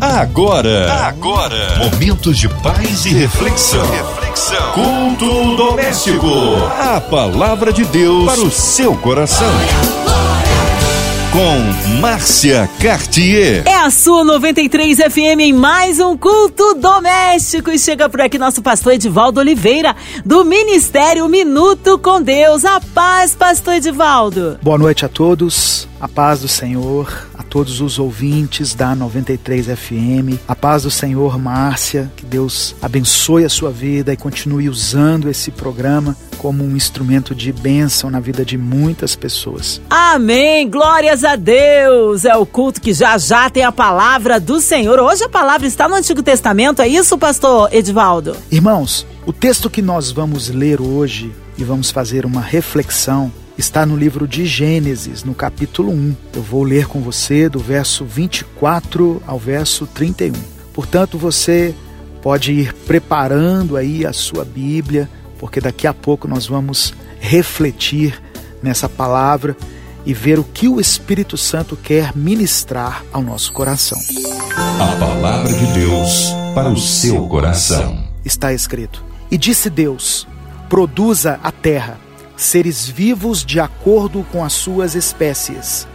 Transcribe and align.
Agora, 0.00 0.92
agora, 1.08 1.76
momentos 1.78 2.38
de 2.38 2.48
paz 2.48 3.04
e 3.04 3.08
reflexão. 3.08 3.84
reflexão. 3.90 4.72
Culto 4.72 5.56
doméstico. 5.56 6.28
A 6.78 7.00
palavra 7.00 7.72
de 7.72 7.84
Deus 7.84 8.24
para 8.24 8.40
o 8.40 8.50
seu 8.50 8.94
coração 8.94 9.50
com 11.32 11.98
Márcia 12.00 12.68
Cartier. 12.80 13.62
É 13.66 13.76
a 13.76 13.90
sua 13.90 14.24
93 14.24 14.98
FM 14.98 15.40
em 15.40 15.52
mais 15.52 16.00
um 16.00 16.16
culto 16.16 16.74
doméstico. 16.74 17.70
E 17.70 17.78
chega 17.78 18.08
por 18.08 18.20
aqui 18.20 18.38
nosso 18.38 18.62
pastor 18.62 18.94
Edivaldo 18.94 19.38
Oliveira, 19.38 19.94
do 20.24 20.44
Ministério 20.44 21.28
Minuto 21.28 21.98
com 21.98 22.22
Deus. 22.22 22.64
A 22.64 22.80
paz, 22.80 23.34
pastor 23.34 23.74
Edivaldo. 23.74 24.58
Boa 24.62 24.78
noite 24.78 25.04
a 25.04 25.08
todos, 25.08 25.86
a 26.00 26.08
paz 26.08 26.40
do 26.40 26.48
Senhor, 26.48 27.28
a 27.36 27.42
todos 27.42 27.80
os 27.80 27.98
ouvintes 27.98 28.74
da 28.74 28.94
93 28.94 29.66
FM. 29.66 30.38
A 30.46 30.54
paz 30.54 30.84
do 30.84 30.90
Senhor, 30.90 31.38
Márcia, 31.38 32.10
que 32.16 32.24
Deus 32.24 32.74
abençoe 32.80 33.44
a 33.44 33.48
sua 33.48 33.70
vida 33.70 34.12
e 34.12 34.16
continue 34.16 34.68
usando 34.68 35.28
esse 35.28 35.50
programa 35.50 36.16
como 36.38 36.64
um 36.64 36.76
instrumento 36.76 37.34
de 37.34 37.52
bênção 37.52 38.10
na 38.10 38.20
vida 38.20 38.44
de 38.44 38.56
muitas 38.56 39.16
pessoas. 39.16 39.80
Amém. 39.90 40.70
Glórias 40.70 41.24
a 41.24 41.34
Deus. 41.34 42.24
É 42.24 42.36
o 42.36 42.46
culto 42.46 42.80
que 42.80 42.92
já 42.92 43.18
já 43.18 43.50
tem 43.50 43.64
a 43.64 43.72
palavra 43.72 44.38
do 44.38 44.60
Senhor. 44.60 45.00
Hoje 45.00 45.24
a 45.24 45.28
palavra 45.28 45.66
está 45.66 45.88
no 45.88 45.96
Antigo 45.96 46.22
Testamento, 46.22 46.80
é 46.80 46.88
isso, 46.88 47.18
pastor 47.18 47.68
Edivaldo? 47.72 48.36
Irmãos, 48.50 49.06
o 49.26 49.32
texto 49.32 49.68
que 49.68 49.82
nós 49.82 50.10
vamos 50.10 50.48
ler 50.48 50.80
hoje 50.80 51.32
e 51.56 51.64
vamos 51.64 51.90
fazer 51.90 52.24
uma 52.24 52.40
reflexão 52.40 53.32
está 53.58 53.84
no 53.84 53.96
livro 53.96 54.28
de 54.28 54.46
Gênesis, 54.46 55.24
no 55.24 55.34
capítulo 55.34 55.90
1. 55.90 56.16
Eu 56.34 56.42
vou 56.42 56.62
ler 56.62 56.86
com 56.86 57.00
você 57.00 57.48
do 57.48 57.58
verso 57.58 58.04
24 58.04 59.20
ao 59.26 59.36
verso 59.36 59.84
31. 59.84 60.32
Portanto, 60.72 61.18
você 61.18 61.74
pode 62.22 62.52
ir 62.52 62.72
preparando 62.72 63.76
aí 63.76 64.06
a 64.06 64.12
sua 64.12 64.44
Bíblia, 64.44 65.10
porque 65.40 65.60
daqui 65.60 65.88
a 65.88 65.92
pouco 65.92 66.28
nós 66.28 66.46
vamos 66.46 66.94
refletir 67.18 68.22
nessa 68.62 68.88
palavra 68.88 69.56
e 70.06 70.14
ver 70.14 70.38
o 70.38 70.44
que 70.44 70.68
o 70.68 70.80
Espírito 70.80 71.36
Santo 71.36 71.76
quer 71.76 72.16
ministrar 72.16 73.04
ao 73.12 73.22
nosso 73.22 73.52
coração. 73.52 73.98
A 74.56 74.96
palavra 74.96 75.52
de 75.52 75.66
Deus 75.72 76.28
para 76.54 76.68
o 76.68 76.78
seu 76.78 77.26
coração. 77.26 78.04
Está 78.24 78.52
escrito: 78.52 79.04
E 79.30 79.36
disse 79.36 79.68
Deus: 79.68 80.28
Produza 80.68 81.40
a 81.42 81.50
terra 81.50 81.98
seres 82.38 82.86
vivos 82.86 83.44
de 83.44 83.58
acordo 83.58 84.24
com 84.30 84.44
as 84.44 84.52
suas 84.52 84.94
espécies, 84.94 85.88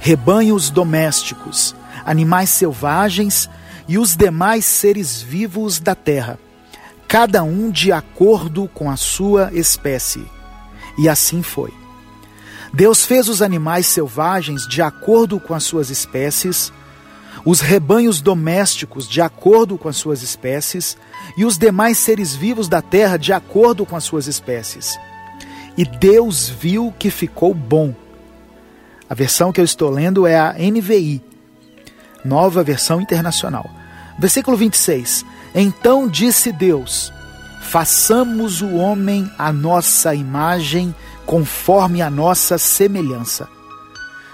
rebanhos 0.00 0.68
domésticos, 0.68 1.76
animais 2.04 2.50
selvagens 2.50 3.48
e 3.86 3.96
os 3.96 4.16
demais 4.16 4.64
seres 4.64 5.22
vivos 5.22 5.78
da 5.78 5.94
terra, 5.94 6.40
cada 7.06 7.44
um 7.44 7.70
de 7.70 7.92
acordo 7.92 8.68
com 8.74 8.90
a 8.90 8.96
sua 8.96 9.50
espécie. 9.54 10.26
E 10.98 11.08
assim 11.08 11.40
foi. 11.40 11.72
Deus 12.74 13.06
fez 13.06 13.28
os 13.28 13.40
animais 13.40 13.86
selvagens 13.86 14.66
de 14.66 14.82
acordo 14.82 15.38
com 15.38 15.54
as 15.54 15.62
suas 15.62 15.88
espécies, 15.88 16.72
os 17.44 17.60
rebanhos 17.60 18.20
domésticos 18.20 19.08
de 19.08 19.20
acordo 19.20 19.78
com 19.78 19.88
as 19.88 19.96
suas 19.96 20.20
espécies 20.20 20.96
e 21.36 21.44
os 21.44 21.56
demais 21.56 21.96
seres 21.96 22.34
vivos 22.34 22.68
da 22.68 22.82
terra 22.82 23.16
de 23.16 23.32
acordo 23.32 23.86
com 23.86 23.94
as 23.94 24.02
suas 24.02 24.26
espécies. 24.26 24.98
E 25.76 25.84
Deus 25.84 26.48
viu 26.48 26.92
que 26.98 27.10
ficou 27.10 27.52
bom. 27.52 27.94
A 29.08 29.14
versão 29.14 29.52
que 29.52 29.60
eu 29.60 29.64
estou 29.64 29.90
lendo 29.90 30.26
é 30.26 30.38
a 30.38 30.54
NVI, 30.58 31.22
nova 32.24 32.64
versão 32.64 33.00
internacional. 33.00 33.70
Versículo 34.18 34.56
26. 34.56 35.24
Então 35.54 36.08
disse 36.08 36.50
Deus: 36.50 37.12
Façamos 37.62 38.62
o 38.62 38.74
homem 38.76 39.30
à 39.38 39.52
nossa 39.52 40.14
imagem, 40.14 40.94
conforme 41.26 42.00
a 42.00 42.08
nossa 42.08 42.56
semelhança. 42.56 43.48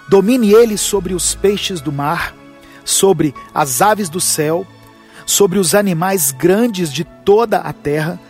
Domine 0.08 0.52
ele 0.52 0.78
sobre 0.78 1.12
os 1.14 1.34
peixes 1.34 1.80
do 1.80 1.90
mar, 1.90 2.34
sobre 2.84 3.34
as 3.54 3.82
aves 3.82 4.08
do 4.08 4.20
céu, 4.20 4.66
sobre 5.26 5.58
os 5.58 5.74
animais 5.74 6.30
grandes 6.30 6.92
de 6.92 7.04
toda 7.04 7.58
a 7.58 7.72
terra 7.72 8.20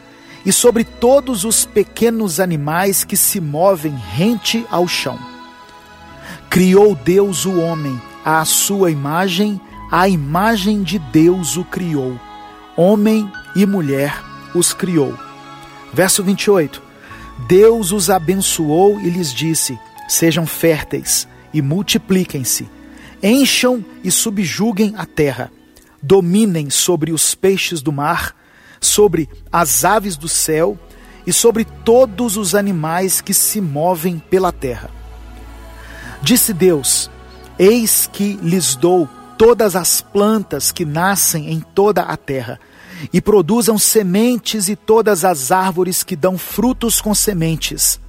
e 0.44 0.52
sobre 0.52 0.84
todos 0.84 1.44
os 1.44 1.64
pequenos 1.64 2.40
animais 2.40 3.04
que 3.04 3.16
se 3.16 3.40
movem 3.40 3.94
rente 3.94 4.66
ao 4.70 4.88
chão. 4.88 5.18
Criou 6.50 6.94
Deus 6.94 7.44
o 7.44 7.58
homem, 7.60 8.00
à 8.24 8.44
sua 8.44 8.90
imagem, 8.90 9.60
à 9.90 10.08
imagem 10.08 10.82
de 10.82 10.98
Deus 10.98 11.56
o 11.56 11.64
criou. 11.64 12.18
Homem 12.76 13.30
e 13.54 13.64
mulher 13.64 14.22
os 14.54 14.72
criou. 14.72 15.16
Verso 15.92 16.22
28. 16.22 16.82
Deus 17.46 17.92
os 17.92 18.10
abençoou 18.10 19.00
e 19.00 19.08
lhes 19.08 19.32
disse: 19.32 19.78
Sejam 20.08 20.46
férteis 20.46 21.26
e 21.54 21.62
multipliquem-se, 21.62 22.68
encham 23.22 23.84
e 24.02 24.10
subjuguem 24.10 24.94
a 24.96 25.06
terra, 25.06 25.50
dominem 26.02 26.70
sobre 26.70 27.12
os 27.12 27.34
peixes 27.34 27.80
do 27.80 27.92
mar 27.92 28.34
sobre 28.82 29.28
as 29.50 29.84
aves 29.84 30.16
do 30.16 30.28
céu 30.28 30.76
e 31.24 31.32
sobre 31.32 31.64
todos 31.64 32.36
os 32.36 32.54
animais 32.54 33.20
que 33.20 33.32
se 33.32 33.60
movem 33.60 34.18
pela 34.18 34.52
terra. 34.52 34.90
Disse 36.20 36.52
Deus: 36.52 37.08
Eis 37.58 38.10
que 38.12 38.34
lhes 38.42 38.74
dou 38.74 39.08
todas 39.38 39.76
as 39.76 40.00
plantas 40.00 40.72
que 40.72 40.84
nascem 40.84 41.52
em 41.52 41.60
toda 41.60 42.02
a 42.02 42.16
terra, 42.16 42.60
e 43.12 43.20
produzam 43.20 43.78
sementes 43.78 44.68
e 44.68 44.76
todas 44.76 45.24
as 45.24 45.52
árvores 45.52 46.02
que 46.02 46.16
dão 46.16 46.36
frutos 46.36 47.00
com 47.00 47.14
sementes. 47.14 48.00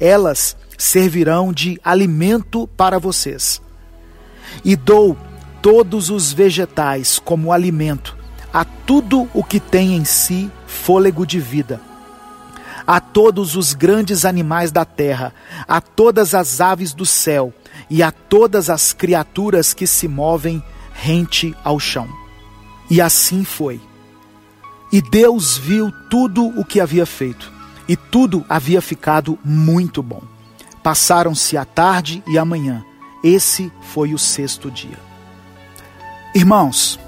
Elas 0.00 0.56
servirão 0.76 1.52
de 1.52 1.78
alimento 1.84 2.66
para 2.76 2.98
vocês. 2.98 3.62
E 4.64 4.74
dou 4.74 5.16
todos 5.62 6.10
os 6.10 6.32
vegetais 6.32 7.18
como 7.18 7.52
alimento 7.52 8.23
a 8.54 8.64
tudo 8.64 9.28
o 9.34 9.42
que 9.42 9.58
tem 9.58 9.96
em 9.96 10.04
si 10.04 10.48
fôlego 10.64 11.26
de 11.26 11.40
vida, 11.40 11.80
a 12.86 13.00
todos 13.00 13.56
os 13.56 13.74
grandes 13.74 14.24
animais 14.24 14.70
da 14.70 14.84
terra, 14.84 15.34
a 15.66 15.80
todas 15.80 16.36
as 16.36 16.60
aves 16.60 16.94
do 16.94 17.04
céu 17.04 17.52
e 17.90 18.00
a 18.00 18.12
todas 18.12 18.70
as 18.70 18.92
criaturas 18.92 19.74
que 19.74 19.88
se 19.88 20.06
movem 20.06 20.62
rente 20.92 21.52
ao 21.64 21.80
chão. 21.80 22.08
E 22.88 23.00
assim 23.00 23.42
foi. 23.42 23.80
E 24.92 25.02
Deus 25.02 25.58
viu 25.58 25.90
tudo 26.08 26.46
o 26.56 26.64
que 26.64 26.80
havia 26.80 27.04
feito, 27.04 27.52
e 27.88 27.96
tudo 27.96 28.44
havia 28.48 28.80
ficado 28.80 29.36
muito 29.44 30.00
bom. 30.00 30.22
Passaram-se 30.80 31.56
a 31.56 31.64
tarde 31.64 32.22
e 32.24 32.38
a 32.38 32.44
manhã. 32.44 32.84
Esse 33.24 33.72
foi 33.92 34.14
o 34.14 34.18
sexto 34.18 34.70
dia. 34.70 34.98
Irmãos, 36.32 37.00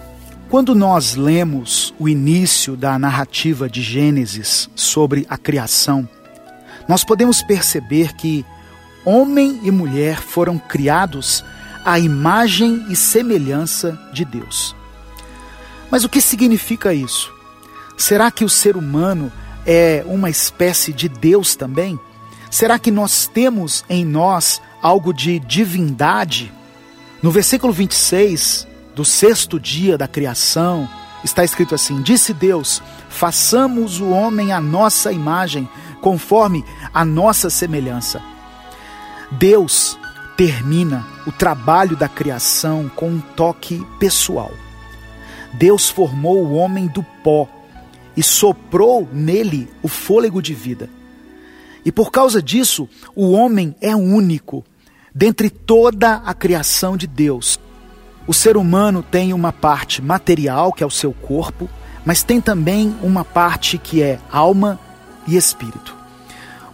quando 0.48 0.74
nós 0.74 1.16
lemos 1.16 1.92
o 1.98 2.08
início 2.08 2.76
da 2.76 2.98
narrativa 2.98 3.68
de 3.68 3.82
Gênesis 3.82 4.70
sobre 4.76 5.26
a 5.28 5.36
criação, 5.36 6.08
nós 6.88 7.02
podemos 7.02 7.42
perceber 7.42 8.14
que 8.14 8.44
homem 9.04 9.60
e 9.64 9.70
mulher 9.70 10.20
foram 10.20 10.56
criados 10.58 11.44
à 11.84 11.98
imagem 11.98 12.84
e 12.88 12.94
semelhança 12.94 13.98
de 14.12 14.24
Deus. 14.24 14.74
Mas 15.90 16.04
o 16.04 16.08
que 16.08 16.20
significa 16.20 16.94
isso? 16.94 17.32
Será 17.96 18.30
que 18.30 18.44
o 18.44 18.48
ser 18.48 18.76
humano 18.76 19.32
é 19.66 20.04
uma 20.06 20.30
espécie 20.30 20.92
de 20.92 21.08
Deus 21.08 21.56
também? 21.56 21.98
Será 22.50 22.78
que 22.78 22.90
nós 22.90 23.26
temos 23.26 23.84
em 23.88 24.04
nós 24.04 24.62
algo 24.80 25.12
de 25.12 25.40
divindade? 25.40 26.52
No 27.20 27.32
versículo 27.32 27.72
26, 27.72 28.66
do 28.96 29.04
sexto 29.04 29.60
dia 29.60 29.98
da 29.98 30.08
criação, 30.08 30.88
está 31.22 31.44
escrito 31.44 31.74
assim: 31.74 32.00
Disse 32.00 32.32
Deus: 32.32 32.82
façamos 33.10 34.00
o 34.00 34.08
homem 34.08 34.52
à 34.52 34.60
nossa 34.60 35.12
imagem, 35.12 35.68
conforme 36.00 36.64
a 36.94 37.04
nossa 37.04 37.50
semelhança. 37.50 38.22
Deus 39.30 39.98
termina 40.34 41.06
o 41.26 41.32
trabalho 41.32 41.94
da 41.94 42.08
criação 42.08 42.90
com 42.96 43.10
um 43.10 43.20
toque 43.20 43.86
pessoal. 43.98 44.52
Deus 45.52 45.90
formou 45.90 46.42
o 46.42 46.54
homem 46.54 46.86
do 46.86 47.02
pó 47.22 47.46
e 48.16 48.22
soprou 48.22 49.06
nele 49.12 49.68
o 49.82 49.88
fôlego 49.88 50.40
de 50.40 50.54
vida. 50.54 50.88
E 51.84 51.92
por 51.92 52.10
causa 52.10 52.42
disso, 52.42 52.88
o 53.14 53.30
homem 53.32 53.76
é 53.80 53.94
único 53.94 54.64
dentre 55.14 55.50
toda 55.50 56.14
a 56.16 56.32
criação 56.32 56.96
de 56.96 57.06
Deus. 57.06 57.60
O 58.26 58.34
ser 58.34 58.56
humano 58.56 59.02
tem 59.02 59.32
uma 59.32 59.52
parte 59.52 60.02
material, 60.02 60.72
que 60.72 60.82
é 60.82 60.86
o 60.86 60.90
seu 60.90 61.12
corpo, 61.12 61.70
mas 62.04 62.22
tem 62.22 62.40
também 62.40 62.96
uma 63.02 63.24
parte 63.24 63.78
que 63.78 64.02
é 64.02 64.18
alma 64.30 64.80
e 65.26 65.36
espírito. 65.36 65.94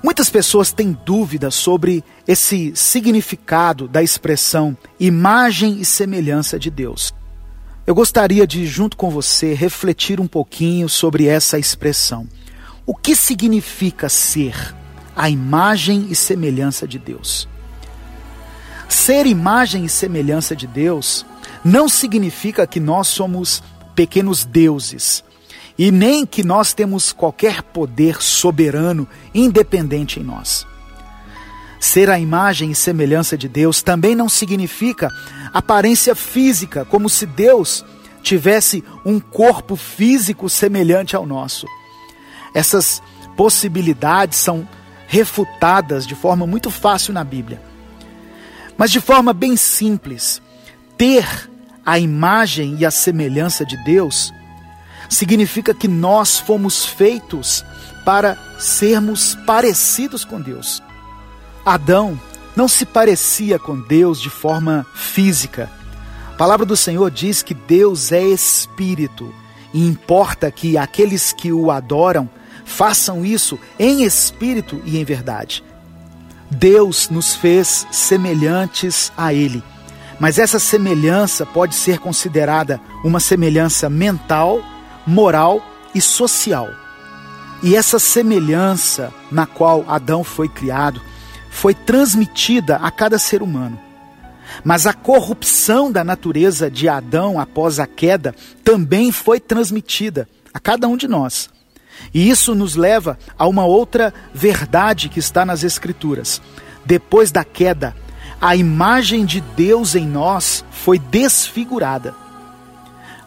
Muitas 0.03 0.29
pessoas 0.29 0.73
têm 0.73 0.99
dúvidas 1.05 1.55
sobre 1.55 2.03
esse 2.27 2.73
significado 2.75 3.87
da 3.87 4.03
expressão 4.03 4.77
imagem 4.99 5.81
e 5.81 5.85
semelhança 5.85 6.59
de 6.59 6.71
Deus. 6.71 7.15
Eu 7.87 7.95
gostaria 7.95 8.47
de, 8.47 8.67
junto 8.67 8.97
com 8.97 9.11
você, 9.11 9.55
refletir 9.55 10.21
um 10.21 10.27
pouquinho 10.27 10.89
sobre 10.89 11.27
essa 11.27 11.59
expressão. 11.59 12.27
O 12.87 12.95
que 12.97 13.15
significa 13.15 14.09
ser 14.09 14.75
a 15.15 15.29
imagem 15.29 16.07
e 16.11 16.17
semelhança 16.17 16.87
de 16.87 16.99
Deus? 16.99 17.49
Ser 18.89 19.27
imagem 19.27 19.85
e 19.85 19.89
semelhança 19.89 20.55
de 20.55 20.67
Deus 20.67 21.25
não 21.65 21.89
significa 21.89 22.67
que 22.67 22.81
nós 22.81 23.09
somos 23.09 23.63
pequenos 23.95 24.45
deuses 24.45 25.23
e 25.79 25.91
nem 25.91 26.27
que 26.27 26.43
nós 26.45 26.73
temos 26.73 27.13
qualquer 27.13 27.63
poder 27.63 28.21
soberano 28.23 29.09
independente 29.35 30.21
em 30.21 30.23
nós. 30.23 30.67
Ser 31.81 32.11
a 32.11 32.19
imagem 32.19 32.71
e 32.71 32.75
semelhança 32.75 33.37
de 33.37 33.49
Deus 33.49 33.83
também 33.83 34.15
não 34.15 34.29
significa 34.29 35.11
aparência 35.53 36.15
física, 36.15 36.85
como 36.85 37.09
se 37.09 37.27
Deus 37.27 37.85
tivesse 38.23 38.85
um 39.05 39.19
corpo 39.19 39.75
físico 39.75 40.49
semelhante 40.49 41.17
ao 41.17 41.27
nosso. 41.27 41.67
Essas 42.55 43.03
possibilidades 43.37 44.39
são 44.39 44.69
refutadas 45.09 46.07
de 46.07 46.15
forma 46.15 46.47
muito 46.47 46.71
fácil 46.71 47.13
na 47.13 47.25
Bíblia. 47.25 47.61
Mas 48.77 48.91
de 48.91 49.01
forma 49.01 49.33
bem 49.33 49.57
simples, 49.57 50.42
ter 51.03 51.51
a 51.85 51.99
imagem 51.99 52.77
e 52.79 52.87
a 52.87 52.91
semelhança 52.93 53.67
de 53.67 53.77
Deus 53.79 54.33
significa 55.09 55.75
que 55.75 55.89
nós 55.89 56.39
fomos 56.39 56.87
feitos 56.87 57.65
para 58.05 58.39
sermos 58.57 59.37
parecidos 59.45 60.25
com 60.25 60.41
Deus. 60.41 60.81
Adão 61.67 62.17
não 62.55 62.69
se 62.69 62.87
parecia 62.87 63.59
com 63.59 63.81
Deus 63.81 64.21
de 64.21 64.31
forma 64.31 64.87
física. 64.95 65.69
A 66.35 66.37
palavra 66.37 66.65
do 66.65 66.77
Senhor 66.77 67.11
diz 67.11 67.43
que 67.43 67.53
Deus 67.53 68.13
é 68.13 68.23
espírito 68.23 69.35
e 69.75 69.85
importa 69.85 70.53
que 70.53 70.79
aqueles 70.79 71.33
que 71.33 71.53
o 71.53 71.73
adoram 71.73 72.31
façam 72.65 73.27
isso 73.27 73.59
em 73.77 74.05
espírito 74.05 74.81
e 74.85 74.99
em 74.99 75.05
verdade. 75.05 75.65
Deus 76.49 77.09
nos 77.09 77.35
fez 77.35 77.89
semelhantes 77.91 79.11
a 79.17 79.35
Ele, 79.35 79.65
mas 80.21 80.39
essa 80.39 80.59
semelhança 80.59 81.45
pode 81.45 81.75
ser 81.75 81.99
considerada 81.99 82.81
uma 83.05 83.21
semelhança 83.21 83.89
mental, 83.91 84.63
moral 85.07 85.63
e 85.95 86.01
social. 86.01 86.69
E 87.63 87.77
essa 87.77 87.99
semelhança 87.99 89.13
na 89.31 89.47
qual 89.47 89.85
Adão 89.89 90.25
foi 90.25 90.49
criado 90.49 91.01
foi 91.51 91.75
transmitida 91.75 92.77
a 92.77 92.91
cada 92.91 93.19
ser 93.19 93.43
humano. 93.43 93.79
Mas 94.65 94.87
a 94.87 94.93
corrupção 94.93 95.91
da 95.91 96.03
natureza 96.03 96.71
de 96.71 96.89
Adão 96.89 97.39
após 97.39 97.79
a 97.79 97.87
queda 97.87 98.35
também 98.65 99.13
foi 99.13 99.39
transmitida 99.39 100.29
a 100.53 100.59
cada 100.59 100.89
um 100.89 100.97
de 100.97 101.07
nós. 101.07 101.49
E 102.13 102.29
isso 102.29 102.55
nos 102.55 102.75
leva 102.75 103.19
a 103.39 103.47
uma 103.47 103.65
outra 103.65 104.13
verdade 104.35 105.09
que 105.09 105.19
está 105.19 105.45
nas 105.45 105.63
Escrituras. 105.63 106.41
Depois 106.85 107.31
da 107.31 107.45
queda, 107.45 107.95
a 108.43 108.57
imagem 108.57 109.25
de 109.25 109.41
Deus 109.41 109.95
em 109.95 110.05
nós 110.05 110.65
foi 110.73 110.99
desfigurada. 110.99 112.13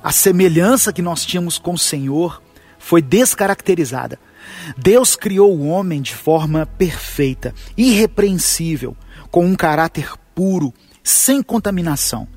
A 0.04 0.12
semelhança 0.12 0.92
que 0.92 1.02
nós 1.02 1.26
tínhamos 1.26 1.58
com 1.58 1.72
o 1.72 1.80
Senhor 1.80 2.44
foi 2.78 3.02
descaracterizada. 3.02 4.20
Deus 4.78 5.16
criou 5.16 5.56
o 5.56 5.68
homem 5.70 6.02
de 6.02 6.14
forma 6.14 6.66
perfeita, 6.66 7.56
irrepreensível, 7.78 8.94
com 9.32 9.46
um 9.46 9.56
caráter 9.56 10.12
puro, 10.36 10.74
sem 11.02 11.42
contaminação. 11.42 12.28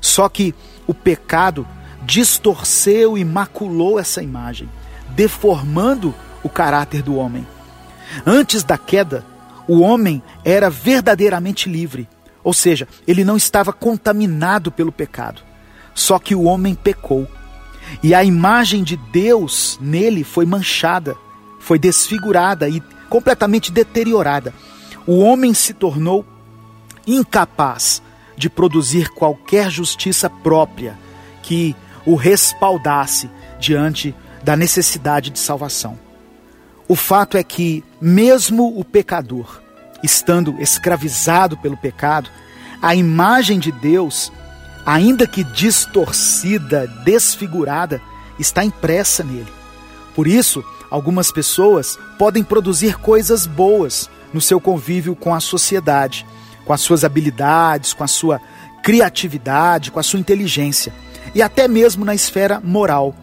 Só 0.00 0.26
que 0.26 0.54
o 0.86 0.94
pecado 0.94 1.68
distorceu 2.06 3.18
e 3.18 3.24
maculou 3.24 4.00
essa 4.00 4.22
imagem, 4.22 4.66
deformando 5.10 6.14
o 6.42 6.48
caráter 6.48 7.02
do 7.02 7.16
homem. 7.16 7.46
Antes 8.24 8.64
da 8.64 8.78
queda, 8.78 9.26
o 9.66 9.80
homem 9.80 10.22
era 10.44 10.68
verdadeiramente 10.68 11.68
livre, 11.68 12.08
ou 12.42 12.52
seja, 12.52 12.86
ele 13.06 13.24
não 13.24 13.36
estava 13.36 13.72
contaminado 13.72 14.70
pelo 14.70 14.92
pecado. 14.92 15.42
Só 15.94 16.18
que 16.18 16.34
o 16.34 16.42
homem 16.42 16.74
pecou. 16.74 17.26
E 18.02 18.14
a 18.14 18.24
imagem 18.24 18.82
de 18.82 18.96
Deus 18.96 19.78
nele 19.80 20.24
foi 20.24 20.44
manchada, 20.44 21.16
foi 21.60 21.78
desfigurada 21.78 22.68
e 22.68 22.82
completamente 23.08 23.70
deteriorada. 23.70 24.52
O 25.06 25.18
homem 25.18 25.54
se 25.54 25.72
tornou 25.72 26.24
incapaz 27.06 28.02
de 28.36 28.50
produzir 28.50 29.08
qualquer 29.10 29.70
justiça 29.70 30.28
própria 30.28 30.98
que 31.42 31.76
o 32.04 32.14
respaldasse 32.16 33.30
diante 33.60 34.14
da 34.42 34.56
necessidade 34.56 35.30
de 35.30 35.38
salvação. 35.38 35.98
O 36.86 36.94
fato 36.94 37.36
é 37.36 37.42
que, 37.42 37.82
mesmo 38.00 38.78
o 38.78 38.84
pecador, 38.84 39.60
estando 40.02 40.60
escravizado 40.60 41.56
pelo 41.56 41.76
pecado, 41.76 42.28
a 42.82 42.94
imagem 42.94 43.58
de 43.58 43.72
Deus, 43.72 44.30
ainda 44.84 45.26
que 45.26 45.42
distorcida, 45.42 46.86
desfigurada, 47.04 48.00
está 48.38 48.64
impressa 48.64 49.24
nele. 49.24 49.52
Por 50.14 50.26
isso, 50.26 50.62
algumas 50.90 51.32
pessoas 51.32 51.98
podem 52.18 52.44
produzir 52.44 52.98
coisas 52.98 53.46
boas 53.46 54.10
no 54.32 54.40
seu 54.40 54.60
convívio 54.60 55.16
com 55.16 55.34
a 55.34 55.40
sociedade, 55.40 56.26
com 56.64 56.72
as 56.72 56.80
suas 56.80 57.04
habilidades, 57.04 57.92
com 57.92 58.04
a 58.04 58.08
sua 58.08 58.40
criatividade, 58.82 59.90
com 59.90 59.98
a 59.98 60.02
sua 60.02 60.20
inteligência 60.20 60.92
e 61.34 61.40
até 61.40 61.66
mesmo 61.66 62.04
na 62.04 62.14
esfera 62.14 62.60
moral. 62.62 63.14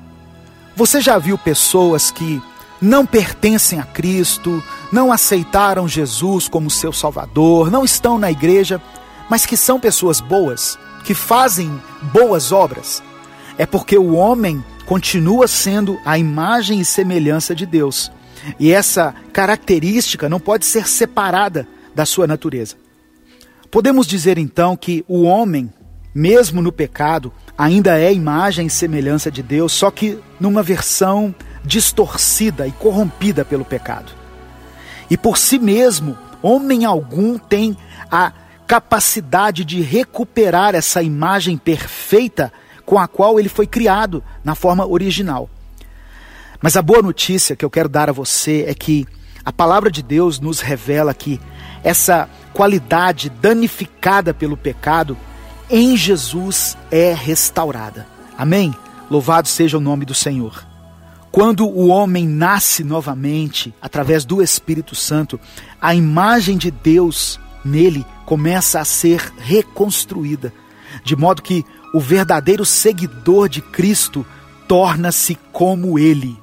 Você 0.75 0.99
já 0.99 1.17
viu 1.17 1.37
pessoas 1.37 2.09
que 2.09 2.41
não 2.81 3.06
pertencem 3.06 3.80
a 3.80 3.83
Cristo, 3.83 4.63
não 4.92 5.12
aceitaram 5.12 5.88
Jesus 5.88 6.48
como 6.48 6.69
seu 6.69 6.92
Salvador, 6.92 7.69
não 7.69 7.86
estão 7.86 8.18
na 8.18 8.31
igreja, 8.31 8.81
mas 9.30 9.45
que 9.45 9.56
são 9.56 9.80
pessoas 9.80 10.19
boas, 10.19 10.80
que 11.04 11.13
fazem 11.13 11.72
boas 12.12 12.51
obras? 12.51 13.04
É 13.57 13.66
porque 13.66 13.98
o 13.98 14.13
homem 14.13 14.63
continua 14.86 15.48
sendo 15.48 16.00
a 16.04 16.18
imagem 16.18 16.80
e 16.80 16.86
semelhança 16.86 17.54
de 17.54 17.66
Deus. 17.66 18.12
E 18.60 18.72
essa 18.72 19.13
característica 19.31 20.28
não 20.28 20.39
pode 20.39 20.66
ser 20.66 20.88
separada 20.88 21.68
da 21.94 22.06
sua 22.06 22.25
natureza. 22.25 22.75
Podemos 23.69 24.07
dizer 24.07 24.38
então 24.38 24.75
que 24.75 25.06
o 25.07 25.22
homem, 25.22 25.72
mesmo 26.13 26.62
no 26.62 26.72
pecado, 26.72 27.31
ainda 27.57 28.00
é 28.00 28.12
imagem 28.12 28.68
e 28.68 28.69
semelhança 28.69 29.30
de 29.30 29.44
Deus, 29.44 29.72
só 29.72 29.92
que 29.92 30.18
numa 30.40 30.64
versão 30.64 31.33
distorcida 31.63 32.68
e 32.68 32.71
corrompida 32.71 33.45
pelo 33.45 33.65
pecado. 33.65 34.11
E 35.09 35.18
por 35.18 35.37
si 35.37 35.59
mesmo, 35.59 36.18
homem 36.41 36.85
algum 36.85 37.37
tem 37.37 37.77
a 38.09 38.31
capacidade 38.65 39.65
de 39.65 39.81
recuperar 39.81 40.75
essa 40.75 41.03
imagem 41.03 41.57
perfeita 41.57 42.51
com 42.85 42.97
a 42.97 43.07
qual 43.07 43.39
ele 43.39 43.49
foi 43.49 43.68
criado 43.68 44.23
na 44.44 44.56
forma 44.56 44.85
original. 44.85 45.49
Mas 46.61 46.77
a 46.77 46.81
boa 46.81 47.01
notícia 47.01 47.56
que 47.56 47.65
eu 47.65 47.69
quero 47.69 47.89
dar 47.89 48.09
a 48.09 48.13
você 48.13 48.65
é 48.68 48.73
que 48.73 49.06
a 49.44 49.51
palavra 49.51 49.91
de 49.91 50.01
Deus 50.01 50.39
nos 50.39 50.61
revela 50.61 51.13
que 51.13 51.39
essa 51.83 52.30
qualidade 52.53 53.30
danificada 53.30 54.33
pelo 54.33 54.56
pecado 54.56 55.18
em 55.69 55.97
Jesus 55.97 56.77
é 56.91 57.13
restaurada. 57.13 58.07
Amém? 58.37 58.73
Louvado 59.09 59.47
seja 59.47 59.77
o 59.77 59.81
nome 59.81 60.06
do 60.06 60.13
Senhor. 60.13 60.70
Quando 61.31 61.66
o 61.66 61.88
homem 61.88 62.28
nasce 62.28 62.83
novamente, 62.83 63.73
através 63.81 64.26
do 64.26 64.42
Espírito 64.42 64.95
Santo, 64.95 65.40
a 65.81 65.95
imagem 65.95 66.57
de 66.57 66.69
Deus 66.69 67.40
nele 67.64 68.06
começa 68.26 68.81
a 68.81 68.85
ser 68.85 69.31
reconstruída, 69.38 70.54
de 71.06 71.16
modo 71.16 71.42
que 71.42 71.66
o 71.94 72.02
verdadeiro 72.02 72.66
seguidor 72.66 73.47
de 73.47 73.61
Cristo 73.61 74.26
torna-se 74.68 75.35
como 75.54 75.97
ele. 75.97 76.38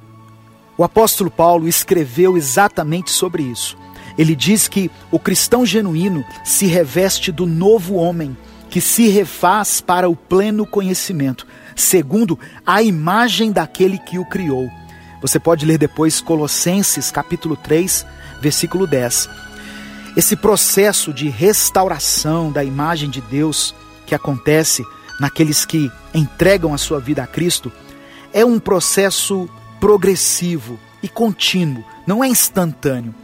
O 0.77 0.85
apóstolo 0.85 1.31
Paulo 1.31 1.69
escreveu 1.69 2.37
exatamente 2.37 3.11
sobre 3.11 3.43
isso. 3.43 3.77
Ele 4.17 4.35
diz 4.35 4.69
que 4.69 4.91
o 5.11 5.19
cristão 5.19 5.67
genuíno 5.67 6.25
se 6.45 6.67
reveste 6.67 7.31
do 7.31 7.45
novo 7.45 7.97
homem, 7.97 8.37
que 8.71 8.81
se 8.81 9.09
refaz 9.09 9.81
para 9.81 10.09
o 10.09 10.17
pleno 10.17 10.67
conhecimento, 10.67 11.47
segundo 11.81 12.39
a 12.67 12.83
imagem 12.83 13.53
daquele 13.53 13.99
que 13.99 14.19
o 14.19 14.25
criou. 14.25 14.71
Você 15.21 15.39
pode 15.39 15.65
ler 15.65 15.79
depois 15.79 16.21
Colossenses 16.21 17.11
capítulo 17.11 17.57
3, 17.57 18.07
versículo 18.41 18.87
10. 18.87 19.29
Esse 20.17 20.37
processo 20.37 21.13
de 21.13 21.29
restauração 21.29 22.51
da 22.51 22.65
imagem 22.65 23.11
de 23.11 23.21
Deus 23.21 23.75
que 24.07 24.15
acontece 24.15 24.83
naqueles 25.21 25.65
que 25.65 25.91
entregam 26.15 26.73
a 26.73 26.79
sua 26.79 27.01
vida 27.01 27.23
a 27.23 27.27
Cristo, 27.27 27.71
é 28.33 28.45
um 28.45 28.59
processo 28.59 29.49
progressivo 29.81 30.79
e 31.03 31.09
contínuo, 31.09 31.85
não 32.07 32.23
é 32.23 32.29
instantâneo. 32.29 33.15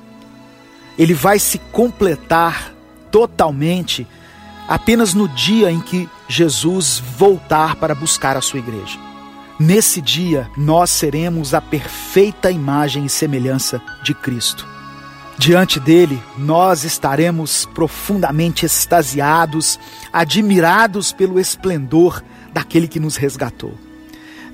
Ele 0.99 1.15
vai 1.15 1.39
se 1.39 1.59
completar 1.59 2.73
totalmente 3.11 4.07
apenas 4.69 5.15
no 5.15 5.29
dia 5.29 5.71
em 5.71 5.81
que 5.81 6.09
Jesus 6.29 7.03
voltar 7.19 7.77
para 7.77 7.95
buscar 7.95 8.37
a 8.37 8.41
sua 8.41 8.59
igreja. 8.59 8.99
Nesse 9.59 10.01
dia, 10.01 10.51
nós 10.57 10.91
seremos 10.91 11.55
a 11.55 11.61
perfeita 11.61 12.51
imagem 12.51 13.05
e 13.05 13.09
semelhança 13.09 13.81
de 14.03 14.13
Cristo. 14.13 14.67
Diante 15.39 15.79
dele, 15.81 16.21
nós 16.39 16.85
estaremos 16.85 17.67
profundamente 17.75 18.65
extasiados, 18.65 19.79
admirados 20.13 21.13
pelo 21.13 21.39
esplendor 21.39 22.23
daquele 22.53 22.89
que 22.89 23.01
nos 23.01 23.17
resgatou. 23.17 23.75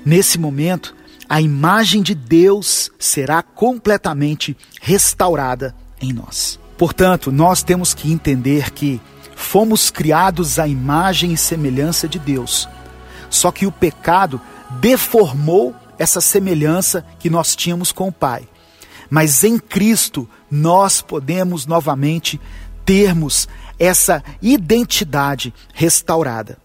Nesse 0.03 0.39
momento, 0.39 0.95
a 1.29 1.39
imagem 1.39 2.01
de 2.01 2.13
Deus 2.13 2.91
será 2.99 3.41
completamente 3.41 4.57
restaurada 4.81 5.75
em 6.01 6.11
nós. 6.11 6.59
Portanto, 6.77 7.31
nós 7.31 7.63
temos 7.63 7.93
que 7.93 8.11
entender 8.11 8.71
que 8.71 8.99
fomos 9.41 9.89
criados 9.89 10.59
à 10.59 10.67
imagem 10.67 11.33
e 11.33 11.37
semelhança 11.37 12.07
de 12.07 12.19
Deus. 12.19 12.67
Só 13.29 13.51
que 13.51 13.65
o 13.65 13.71
pecado 13.71 14.39
deformou 14.79 15.75
essa 15.97 16.21
semelhança 16.21 17.05
que 17.19 17.29
nós 17.29 17.55
tínhamos 17.55 17.91
com 17.91 18.07
o 18.07 18.11
Pai. 18.11 18.47
Mas 19.09 19.43
em 19.43 19.59
Cristo 19.59 20.27
nós 20.49 21.01
podemos 21.01 21.65
novamente 21.65 22.39
termos 22.85 23.47
essa 23.77 24.23
identidade 24.41 25.53
restaurada. 25.73 26.57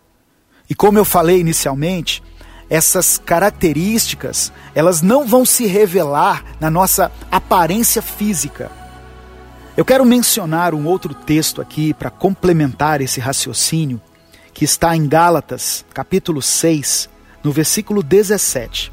E 0.68 0.75
como 0.75 0.99
eu 0.99 1.04
falei 1.04 1.40
inicialmente, 1.40 2.23
essas 2.68 3.18
características, 3.18 4.52
elas 4.75 5.02
não 5.02 5.26
vão 5.26 5.45
se 5.45 5.66
revelar 5.66 6.45
na 6.61 6.71
nossa 6.71 7.12
aparência 7.30 8.02
física. 8.02 8.71
Eu 9.76 9.85
quero 9.85 10.06
mencionar 10.06 10.73
um 10.73 10.87
outro 10.87 11.12
texto 11.12 11.61
aqui 11.61 11.92
para 11.92 12.09
complementar 12.09 13.02
esse 13.02 13.21
raciocínio, 13.21 14.00
que 14.54 14.64
está 14.64 14.97
em 14.97 15.06
Gálatas, 15.06 15.85
capítulo 15.92 16.40
6, 16.40 17.11
no 17.45 17.52
versículo 17.52 18.02
17, 18.02 18.90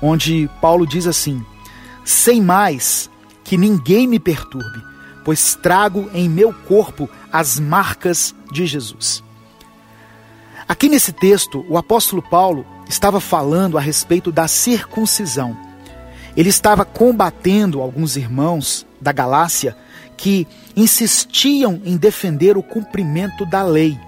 onde 0.00 0.48
Paulo 0.60 0.86
diz 0.86 1.08
assim: 1.08 1.44
Sem 2.04 2.40
mais 2.40 3.10
que 3.42 3.56
ninguém 3.56 4.06
me 4.06 4.20
perturbe, 4.20 4.80
pois 5.24 5.56
trago 5.56 6.08
em 6.14 6.28
meu 6.28 6.52
corpo 6.52 7.10
as 7.32 7.58
marcas 7.58 8.32
de 8.52 8.64
Jesus. 8.64 9.24
Aqui 10.68 10.88
nesse 10.88 11.10
texto, 11.10 11.66
o 11.68 11.76
apóstolo 11.76 12.22
Paulo 12.22 12.64
estava 12.88 13.18
falando 13.18 13.76
a 13.76 13.80
respeito 13.80 14.30
da 14.30 14.46
circuncisão. 14.46 15.58
Ele 16.36 16.48
estava 16.48 16.84
combatendo 16.84 17.80
alguns 17.80 18.16
irmãos 18.16 18.86
da 19.00 19.10
Galácia 19.10 19.76
que 20.16 20.46
insistiam 20.74 21.80
em 21.84 21.96
defender 21.96 22.56
o 22.56 22.62
cumprimento 22.62 23.44
da 23.46 23.62
lei. 23.62 23.98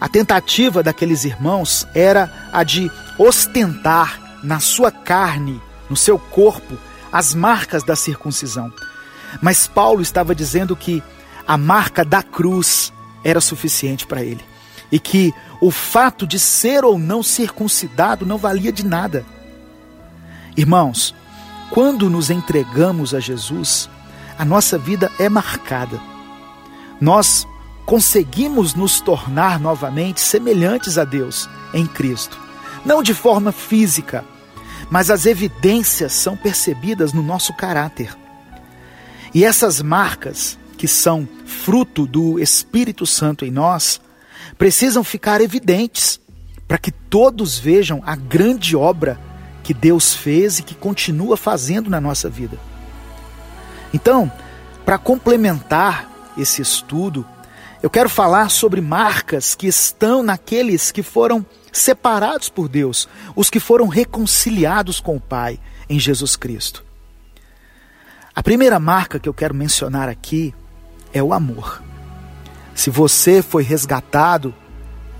A 0.00 0.08
tentativa 0.08 0.82
daqueles 0.82 1.24
irmãos 1.24 1.86
era 1.94 2.50
a 2.52 2.62
de 2.62 2.90
ostentar 3.18 4.40
na 4.42 4.60
sua 4.60 4.90
carne, 4.90 5.60
no 5.88 5.96
seu 5.96 6.18
corpo, 6.18 6.76
as 7.12 7.34
marcas 7.34 7.82
da 7.82 7.96
circuncisão. 7.96 8.72
Mas 9.40 9.66
Paulo 9.66 10.02
estava 10.02 10.34
dizendo 10.34 10.76
que 10.76 11.02
a 11.46 11.56
marca 11.56 12.04
da 12.04 12.22
cruz 12.22 12.92
era 13.22 13.40
suficiente 13.40 14.06
para 14.06 14.22
ele 14.22 14.44
e 14.90 14.98
que 14.98 15.32
o 15.60 15.70
fato 15.70 16.26
de 16.26 16.38
ser 16.38 16.84
ou 16.84 16.98
não 16.98 17.22
circuncidado 17.22 18.26
não 18.26 18.38
valia 18.38 18.72
de 18.72 18.84
nada. 18.84 19.24
Irmãos, 20.56 21.14
quando 21.70 22.08
nos 22.08 22.30
entregamos 22.30 23.14
a 23.14 23.20
Jesus, 23.20 23.88
a 24.38 24.44
nossa 24.44 24.78
vida 24.78 25.10
é 25.18 25.28
marcada. 25.28 26.00
Nós 27.00 27.46
conseguimos 27.86 28.74
nos 28.74 29.00
tornar 29.00 29.60
novamente 29.60 30.20
semelhantes 30.20 30.98
a 30.98 31.04
Deus 31.04 31.48
em 31.72 31.86
Cristo. 31.86 32.38
Não 32.84 33.02
de 33.02 33.14
forma 33.14 33.52
física, 33.52 34.24
mas 34.90 35.10
as 35.10 35.26
evidências 35.26 36.12
são 36.12 36.36
percebidas 36.36 37.12
no 37.12 37.22
nosso 37.22 37.54
caráter. 37.54 38.16
E 39.32 39.44
essas 39.44 39.82
marcas, 39.82 40.58
que 40.76 40.86
são 40.86 41.28
fruto 41.44 42.06
do 42.06 42.38
Espírito 42.38 43.06
Santo 43.06 43.44
em 43.44 43.50
nós, 43.50 44.00
precisam 44.56 45.02
ficar 45.02 45.40
evidentes 45.40 46.20
para 46.68 46.78
que 46.78 46.90
todos 46.90 47.58
vejam 47.58 48.02
a 48.06 48.14
grande 48.14 48.76
obra 48.76 49.18
que 49.62 49.74
Deus 49.74 50.14
fez 50.14 50.58
e 50.58 50.62
que 50.62 50.74
continua 50.74 51.36
fazendo 51.36 51.90
na 51.90 52.00
nossa 52.00 52.28
vida. 52.28 52.58
Então, 53.94 54.30
para 54.84 54.98
complementar 54.98 56.10
esse 56.36 56.60
estudo, 56.60 57.24
eu 57.80 57.88
quero 57.88 58.08
falar 58.08 58.50
sobre 58.50 58.80
marcas 58.80 59.54
que 59.54 59.68
estão 59.68 60.20
naqueles 60.20 60.90
que 60.90 61.00
foram 61.00 61.46
separados 61.72 62.48
por 62.48 62.68
Deus, 62.68 63.08
os 63.36 63.48
que 63.48 63.60
foram 63.60 63.86
reconciliados 63.86 64.98
com 64.98 65.14
o 65.14 65.20
Pai 65.20 65.60
em 65.88 66.00
Jesus 66.00 66.34
Cristo. 66.34 66.84
A 68.34 68.42
primeira 68.42 68.80
marca 68.80 69.20
que 69.20 69.28
eu 69.28 69.34
quero 69.34 69.54
mencionar 69.54 70.08
aqui 70.08 70.52
é 71.12 71.22
o 71.22 71.32
amor. 71.32 71.80
Se 72.74 72.90
você 72.90 73.42
foi 73.42 73.62
resgatado 73.62 74.52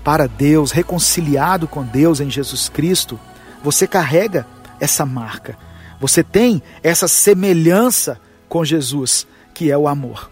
para 0.03 0.27
Deus, 0.27 0.71
reconciliado 0.71 1.65
com 1.65 1.81
Deus 1.81 2.19
em 2.19 2.29
Jesus 2.29 2.67
Cristo, 2.67 3.17
você 3.63 3.87
carrega 3.87 4.45
essa 4.81 5.05
marca. 5.05 5.57
Você 5.97 6.21
tem 6.21 6.61
essa 6.83 7.07
semelhança 7.07 8.19
com 8.47 8.63
Jesus, 8.63 9.27
que 9.53 9.71
é 9.71 9.77
o 9.77 9.87
amor. 9.87 10.31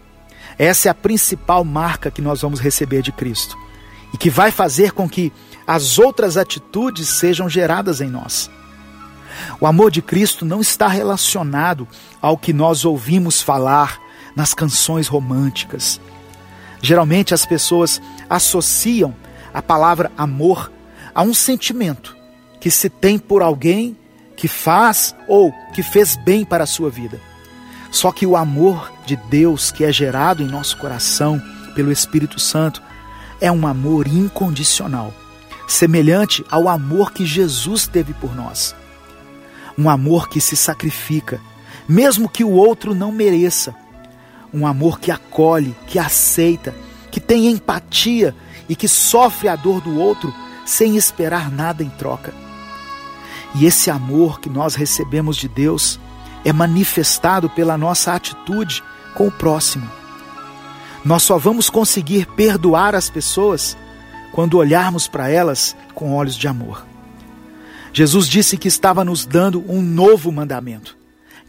Essa 0.58 0.88
é 0.88 0.90
a 0.90 0.94
principal 0.94 1.64
marca 1.64 2.10
que 2.10 2.22
nós 2.22 2.42
vamos 2.42 2.60
receber 2.60 3.02
de 3.02 3.12
Cristo 3.12 3.56
e 4.12 4.16
que 4.16 4.30
vai 4.30 4.50
fazer 4.50 4.92
com 4.92 5.08
que 5.08 5.32
as 5.66 5.98
outras 5.98 6.36
atitudes 6.36 7.08
sejam 7.08 7.48
geradas 7.48 8.00
em 8.00 8.08
nós. 8.08 8.50
O 9.60 9.66
amor 9.66 9.90
de 9.90 10.00
Cristo 10.00 10.44
não 10.44 10.60
está 10.60 10.86
relacionado 10.86 11.88
ao 12.22 12.38
que 12.38 12.52
nós 12.52 12.84
ouvimos 12.84 13.42
falar 13.42 13.98
nas 14.36 14.54
canções 14.54 15.08
românticas, 15.08 16.00
Geralmente 16.84 17.32
as 17.32 17.46
pessoas 17.46 17.98
associam 18.28 19.16
a 19.54 19.62
palavra 19.62 20.12
amor 20.18 20.70
a 21.14 21.22
um 21.22 21.32
sentimento 21.32 22.14
que 22.60 22.70
se 22.70 22.90
tem 22.90 23.18
por 23.18 23.40
alguém 23.40 23.96
que 24.36 24.46
faz 24.46 25.16
ou 25.26 25.50
que 25.72 25.82
fez 25.82 26.14
bem 26.14 26.44
para 26.44 26.64
a 26.64 26.66
sua 26.66 26.90
vida. 26.90 27.18
Só 27.94 28.10
que 28.10 28.26
o 28.26 28.36
amor 28.36 28.92
de 29.06 29.14
Deus 29.14 29.70
que 29.70 29.84
é 29.84 29.92
gerado 29.92 30.42
em 30.42 30.48
nosso 30.48 30.76
coração 30.78 31.40
pelo 31.76 31.92
Espírito 31.92 32.40
Santo 32.40 32.82
é 33.40 33.52
um 33.52 33.68
amor 33.68 34.08
incondicional, 34.08 35.14
semelhante 35.68 36.44
ao 36.50 36.68
amor 36.68 37.12
que 37.12 37.24
Jesus 37.24 37.86
teve 37.86 38.12
por 38.12 38.34
nós. 38.34 38.74
Um 39.78 39.88
amor 39.88 40.28
que 40.28 40.40
se 40.40 40.56
sacrifica, 40.56 41.40
mesmo 41.88 42.28
que 42.28 42.42
o 42.42 42.50
outro 42.50 42.96
não 42.96 43.12
mereça, 43.12 43.72
um 44.52 44.66
amor 44.66 44.98
que 44.98 45.12
acolhe, 45.12 45.72
que 45.86 45.96
aceita, 45.96 46.74
que 47.12 47.20
tem 47.20 47.46
empatia 47.46 48.34
e 48.68 48.74
que 48.74 48.88
sofre 48.88 49.48
a 49.48 49.54
dor 49.54 49.80
do 49.80 50.00
outro 50.00 50.34
sem 50.66 50.96
esperar 50.96 51.48
nada 51.48 51.84
em 51.84 51.90
troca. 51.90 52.34
E 53.54 53.66
esse 53.66 53.88
amor 53.88 54.40
que 54.40 54.50
nós 54.50 54.74
recebemos 54.74 55.36
de 55.36 55.46
Deus 55.46 56.00
é 56.44 56.52
manifestado 56.52 57.48
pela 57.48 57.78
nossa 57.78 58.12
atitude 58.12 58.82
com 59.14 59.28
o 59.28 59.32
próximo. 59.32 59.90
Nós 61.04 61.22
só 61.22 61.38
vamos 61.38 61.70
conseguir 61.70 62.26
perdoar 62.26 62.94
as 62.94 63.10
pessoas 63.10 63.76
quando 64.32 64.58
olharmos 64.58 65.06
para 65.06 65.28
elas 65.28 65.76
com 65.94 66.12
olhos 66.14 66.36
de 66.36 66.48
amor. 66.48 66.84
Jesus 67.92 68.26
disse 68.26 68.56
que 68.56 68.68
estava 68.68 69.04
nos 69.04 69.24
dando 69.24 69.64
um 69.68 69.80
novo 69.80 70.32
mandamento: 70.32 70.96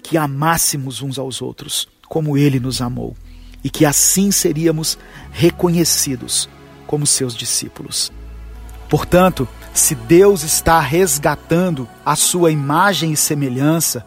que 0.04 0.18
amássemos 0.18 1.02
uns 1.02 1.18
aos 1.18 1.42
outros 1.42 1.88
como 2.08 2.38
ele 2.38 2.60
nos 2.60 2.82
amou, 2.82 3.16
e 3.64 3.70
que 3.70 3.86
assim 3.86 4.32
seríamos 4.32 4.98
reconhecidos 5.32 6.48
como 6.86 7.08
seus 7.08 7.36
discípulos. 7.36 8.12
Portanto, 8.88 9.48
se 9.74 9.96
Deus 9.96 10.44
está 10.44 10.80
resgatando 10.80 11.90
a 12.06 12.16
sua 12.16 12.52
imagem 12.52 13.12
e 13.12 13.18
semelhança, 13.18 14.06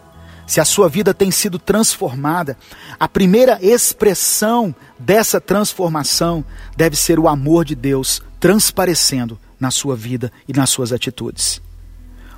se 0.48 0.62
a 0.62 0.64
sua 0.64 0.88
vida 0.88 1.12
tem 1.12 1.30
sido 1.30 1.58
transformada, 1.58 2.56
a 2.98 3.06
primeira 3.06 3.58
expressão 3.60 4.74
dessa 4.98 5.38
transformação 5.38 6.42
deve 6.74 6.96
ser 6.96 7.18
o 7.18 7.28
amor 7.28 7.66
de 7.66 7.74
Deus 7.74 8.22
transparecendo 8.40 9.38
na 9.60 9.70
sua 9.70 9.94
vida 9.94 10.32
e 10.48 10.54
nas 10.54 10.70
suas 10.70 10.90
atitudes. 10.90 11.60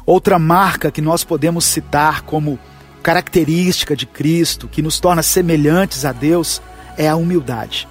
Outra 0.04 0.40
marca 0.40 0.90
que 0.90 1.00
nós 1.00 1.22
podemos 1.22 1.64
citar 1.64 2.22
como 2.22 2.58
característica 3.00 3.94
de 3.94 4.06
Cristo 4.06 4.66
que 4.66 4.82
nos 4.82 4.98
torna 4.98 5.22
semelhantes 5.22 6.04
a 6.04 6.10
Deus 6.10 6.60
é 6.96 7.08
a 7.08 7.14
humildade. 7.14 7.86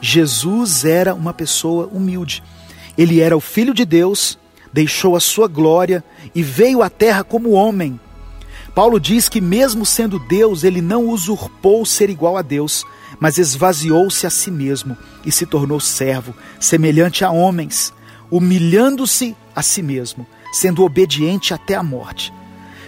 Jesus 0.00 0.86
era 0.86 1.14
uma 1.14 1.34
pessoa 1.34 1.86
humilde. 1.92 2.42
Ele 2.96 3.20
era 3.20 3.36
o 3.36 3.40
Filho 3.40 3.74
de 3.74 3.84
Deus, 3.84 4.38
deixou 4.72 5.16
a 5.16 5.20
sua 5.20 5.46
glória 5.46 6.02
e 6.34 6.42
veio 6.42 6.82
à 6.82 6.88
terra 6.88 7.22
como 7.22 7.50
homem. 7.50 8.00
Paulo 8.80 8.98
diz 8.98 9.28
que, 9.28 9.42
mesmo 9.42 9.84
sendo 9.84 10.18
Deus, 10.18 10.64
ele 10.64 10.80
não 10.80 11.06
usurpou 11.10 11.84
ser 11.84 12.08
igual 12.08 12.38
a 12.38 12.40
Deus, 12.40 12.86
mas 13.20 13.36
esvaziou-se 13.36 14.26
a 14.26 14.30
si 14.30 14.50
mesmo 14.50 14.96
e 15.22 15.30
se 15.30 15.44
tornou 15.44 15.78
servo, 15.78 16.34
semelhante 16.58 17.22
a 17.22 17.30
homens. 17.30 17.92
humilhando-se 18.30 19.36
a 19.54 19.60
si 19.60 19.82
mesmo, 19.82 20.26
sendo 20.50 20.82
obediente 20.82 21.52
até 21.52 21.74
a 21.74 21.82
morte. 21.82 22.32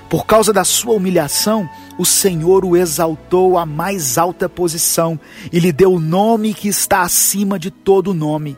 Por 0.09 0.25
causa 0.25 0.51
da 0.51 0.65
sua 0.65 0.95
humilhação, 0.95 1.69
o 1.99 2.07
Senhor 2.07 2.65
o 2.65 2.75
exaltou 2.75 3.59
à 3.59 3.67
mais 3.67 4.17
alta 4.17 4.49
posição 4.49 5.21
e 5.53 5.59
lhe 5.59 5.73
deu 5.73 5.93
o 5.93 6.01
nome 6.01 6.55
que 6.55 6.69
está 6.69 7.03
acima 7.03 7.59
de 7.59 7.71
todo 7.71 8.15
nome. 8.15 8.57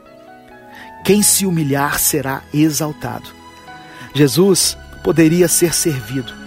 Quem 1.05 1.21
se 1.21 1.47
humilhar 1.47 1.99
será 1.99 2.45
exaltado. 2.55 3.29
Jesus 4.15 4.79
poderia 5.03 5.49
ser 5.49 5.75
servido, 5.75 6.44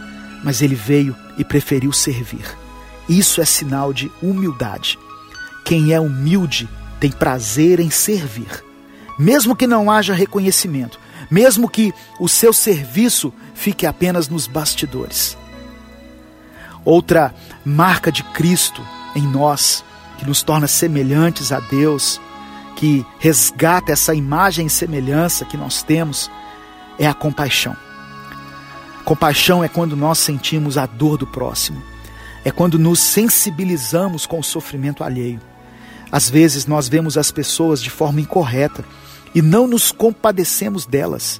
mas 0.47 0.61
ele 0.61 0.75
veio 0.75 1.13
e 1.37 1.43
preferiu 1.43 1.91
servir. 1.91 2.57
Isso 3.09 3.41
é 3.41 3.45
sinal 3.45 3.91
de 3.91 4.09
humildade. 4.21 4.97
Quem 5.65 5.91
é 5.91 5.99
humilde 5.99 6.69
tem 7.01 7.11
prazer 7.11 7.81
em 7.81 7.89
servir, 7.89 8.63
mesmo 9.19 9.57
que 9.57 9.67
não 9.67 9.91
haja 9.91 10.13
reconhecimento, 10.13 10.97
mesmo 11.29 11.69
que 11.69 11.93
o 12.17 12.29
seu 12.29 12.53
serviço 12.53 13.33
fique 13.53 13.85
apenas 13.85 14.29
nos 14.29 14.47
bastidores. 14.47 15.37
Outra 16.85 17.35
marca 17.65 18.09
de 18.09 18.23
Cristo 18.23 18.81
em 19.17 19.27
nós, 19.27 19.83
que 20.17 20.25
nos 20.25 20.43
torna 20.43 20.65
semelhantes 20.65 21.51
a 21.51 21.59
Deus, 21.59 22.21
que 22.77 23.05
resgata 23.19 23.91
essa 23.91 24.15
imagem 24.15 24.67
e 24.67 24.69
semelhança 24.69 25.43
que 25.43 25.57
nós 25.57 25.83
temos, 25.83 26.31
é 26.97 27.05
a 27.05 27.13
compaixão. 27.13 27.75
Compaixão 29.07 29.63
é 29.63 29.69
quando 29.69 29.95
nós 29.95 30.17
sentimos 30.17 30.77
a 30.77 30.85
dor 30.85 31.17
do 31.17 31.25
próximo, 31.25 31.81
é 32.43 32.51
quando 32.51 32.77
nos 32.77 32.99
sensibilizamos 32.99 34.25
com 34.25 34.37
o 34.37 34.43
sofrimento 34.43 35.01
alheio. 35.01 35.39
Às 36.11 36.29
vezes 36.29 36.65
nós 36.65 36.89
vemos 36.89 37.17
as 37.17 37.31
pessoas 37.31 37.81
de 37.81 37.89
forma 37.89 38.19
incorreta 38.19 38.83
e 39.33 39.41
não 39.41 39.65
nos 39.65 39.93
compadecemos 39.93 40.85
delas. 40.85 41.39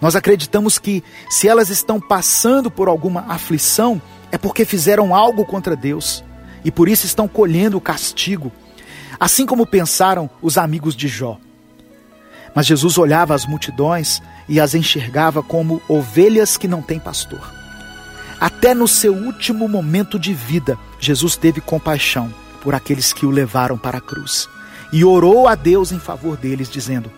Nós 0.00 0.16
acreditamos 0.16 0.76
que 0.76 1.04
se 1.30 1.46
elas 1.46 1.70
estão 1.70 2.00
passando 2.00 2.68
por 2.68 2.88
alguma 2.88 3.26
aflição, 3.28 4.02
é 4.32 4.36
porque 4.36 4.64
fizeram 4.64 5.14
algo 5.14 5.44
contra 5.44 5.76
Deus 5.76 6.24
e 6.64 6.70
por 6.72 6.88
isso 6.88 7.06
estão 7.06 7.28
colhendo 7.28 7.76
o 7.76 7.80
castigo, 7.80 8.50
assim 9.20 9.46
como 9.46 9.64
pensaram 9.64 10.28
os 10.42 10.58
amigos 10.58 10.96
de 10.96 11.06
Jó. 11.06 11.38
Mas 12.56 12.66
Jesus 12.66 12.98
olhava 12.98 13.36
as 13.36 13.46
multidões 13.46 14.20
e 14.48 14.58
as 14.60 14.74
enxergava 14.74 15.42
como 15.42 15.82
ovelhas 15.88 16.56
que 16.56 16.66
não 16.66 16.82
têm 16.82 16.98
pastor. 16.98 17.52
Até 18.40 18.72
no 18.72 18.86
seu 18.86 19.14
último 19.14 19.68
momento 19.68 20.18
de 20.18 20.32
vida, 20.32 20.78
Jesus 20.98 21.36
teve 21.36 21.60
compaixão 21.60 22.32
por 22.62 22.74
aqueles 22.74 23.12
que 23.12 23.26
o 23.26 23.30
levaram 23.30 23.76
para 23.76 23.98
a 23.98 24.00
cruz 24.00 24.48
e 24.92 25.04
orou 25.04 25.46
a 25.48 25.54
Deus 25.54 25.92
em 25.92 25.98
favor 25.98 26.36
deles, 26.36 26.70
dizendo: 26.70 27.10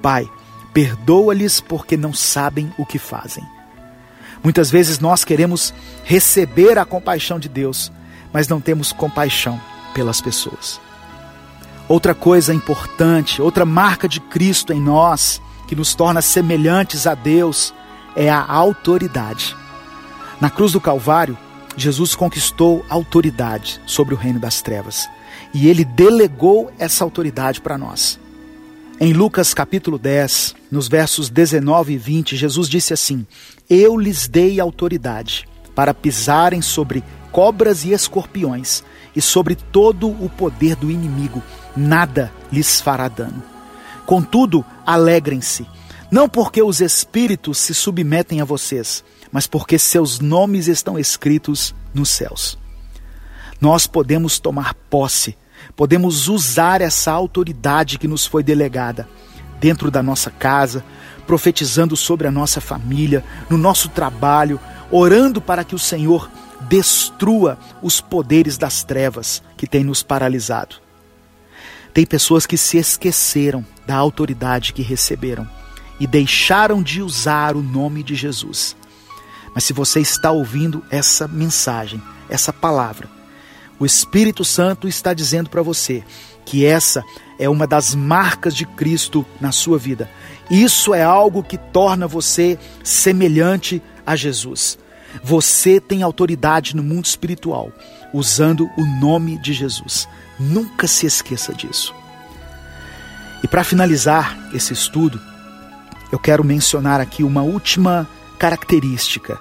Pai, 0.00 0.28
perdoa-lhes 0.72 1.60
porque 1.60 1.96
não 1.96 2.14
sabem 2.14 2.72
o 2.78 2.86
que 2.86 2.98
fazem. 2.98 3.44
Muitas 4.42 4.70
vezes 4.70 4.98
nós 4.98 5.24
queremos 5.24 5.72
receber 6.04 6.78
a 6.78 6.84
compaixão 6.84 7.38
de 7.38 7.48
Deus, 7.48 7.92
mas 8.32 8.48
não 8.48 8.60
temos 8.60 8.92
compaixão 8.92 9.60
pelas 9.94 10.20
pessoas. 10.20 10.80
Outra 11.88 12.14
coisa 12.14 12.54
importante, 12.54 13.42
outra 13.42 13.64
marca 13.64 14.08
de 14.08 14.18
Cristo 14.18 14.72
em 14.72 14.80
nós, 14.80 15.40
que 15.72 15.76
nos 15.76 15.94
torna 15.94 16.20
semelhantes 16.20 17.06
a 17.06 17.14
Deus, 17.14 17.72
é 18.14 18.28
a 18.28 18.44
autoridade. 18.44 19.56
Na 20.38 20.50
cruz 20.50 20.72
do 20.72 20.80
Calvário, 20.82 21.38
Jesus 21.78 22.14
conquistou 22.14 22.84
autoridade 22.90 23.80
sobre 23.86 24.12
o 24.12 24.18
reino 24.18 24.38
das 24.38 24.60
trevas 24.60 25.08
e 25.54 25.68
ele 25.68 25.82
delegou 25.82 26.70
essa 26.78 27.02
autoridade 27.02 27.58
para 27.62 27.78
nós. 27.78 28.20
Em 29.00 29.14
Lucas 29.14 29.54
capítulo 29.54 29.96
10, 29.96 30.56
nos 30.70 30.88
versos 30.88 31.30
19 31.30 31.94
e 31.94 31.96
20, 31.96 32.36
Jesus 32.36 32.68
disse 32.68 32.92
assim: 32.92 33.26
Eu 33.66 33.96
lhes 33.96 34.28
dei 34.28 34.60
autoridade 34.60 35.48
para 35.74 35.94
pisarem 35.94 36.60
sobre 36.60 37.02
cobras 37.30 37.82
e 37.82 37.92
escorpiões 37.92 38.84
e 39.16 39.22
sobre 39.22 39.54
todo 39.54 40.06
o 40.06 40.28
poder 40.28 40.76
do 40.76 40.90
inimigo, 40.90 41.42
nada 41.74 42.30
lhes 42.52 42.78
fará 42.78 43.08
dano. 43.08 43.51
Contudo, 44.06 44.64
alegrem-se, 44.84 45.66
não 46.10 46.28
porque 46.28 46.62
os 46.62 46.80
espíritos 46.80 47.58
se 47.58 47.74
submetem 47.74 48.40
a 48.40 48.44
vocês, 48.44 49.04
mas 49.30 49.46
porque 49.46 49.78
seus 49.78 50.20
nomes 50.20 50.68
estão 50.68 50.98
escritos 50.98 51.74
nos 51.94 52.10
céus. 52.10 52.58
Nós 53.60 53.86
podemos 53.86 54.38
tomar 54.38 54.74
posse 54.74 55.36
podemos 55.76 56.28
usar 56.28 56.80
essa 56.80 57.12
autoridade 57.12 57.98
que 57.98 58.08
nos 58.08 58.26
foi 58.26 58.42
delegada 58.42 59.08
dentro 59.60 59.90
da 59.90 60.02
nossa 60.02 60.30
casa, 60.30 60.84
profetizando 61.26 61.96
sobre 61.96 62.26
a 62.26 62.32
nossa 62.32 62.60
família, 62.60 63.24
no 63.48 63.56
nosso 63.56 63.88
trabalho, 63.88 64.58
orando 64.90 65.40
para 65.40 65.62
que 65.62 65.74
o 65.74 65.78
Senhor 65.78 66.28
destrua 66.62 67.58
os 67.80 68.00
poderes 68.00 68.58
das 68.58 68.82
trevas 68.82 69.42
que 69.56 69.66
têm 69.66 69.84
nos 69.84 70.02
paralisado. 70.02 70.81
Tem 71.92 72.06
pessoas 72.06 72.46
que 72.46 72.56
se 72.56 72.78
esqueceram 72.78 73.64
da 73.86 73.96
autoridade 73.96 74.72
que 74.72 74.82
receberam 74.82 75.48
e 76.00 76.06
deixaram 76.06 76.82
de 76.82 77.02
usar 77.02 77.54
o 77.54 77.62
nome 77.62 78.02
de 78.02 78.14
Jesus. 78.14 78.76
Mas 79.54 79.64
se 79.64 79.72
você 79.72 80.00
está 80.00 80.30
ouvindo 80.30 80.82
essa 80.90 81.28
mensagem, 81.28 82.00
essa 82.28 82.52
palavra, 82.52 83.08
o 83.78 83.84
Espírito 83.84 84.44
Santo 84.44 84.88
está 84.88 85.12
dizendo 85.12 85.50
para 85.50 85.62
você 85.62 86.02
que 86.44 86.64
essa 86.64 87.04
é 87.38 87.48
uma 87.48 87.66
das 87.66 87.94
marcas 87.94 88.54
de 88.54 88.64
Cristo 88.64 89.26
na 89.40 89.52
sua 89.52 89.78
vida. 89.78 90.10
Isso 90.50 90.94
é 90.94 91.02
algo 91.02 91.42
que 91.42 91.58
torna 91.58 92.06
você 92.06 92.58
semelhante 92.82 93.82
a 94.06 94.16
Jesus. 94.16 94.78
Você 95.22 95.80
tem 95.80 96.02
autoridade 96.02 96.74
no 96.74 96.82
mundo 96.82 97.04
espiritual 97.04 97.70
usando 98.12 98.68
o 98.76 98.84
nome 99.00 99.38
de 99.38 99.52
Jesus. 99.52 100.08
Nunca 100.42 100.86
se 100.86 101.06
esqueça 101.06 101.54
disso. 101.54 101.94
E 103.42 103.48
para 103.48 103.64
finalizar 103.64 104.36
esse 104.52 104.72
estudo, 104.72 105.20
eu 106.10 106.18
quero 106.18 106.44
mencionar 106.44 107.00
aqui 107.00 107.22
uma 107.22 107.42
última 107.42 108.08
característica 108.38 109.38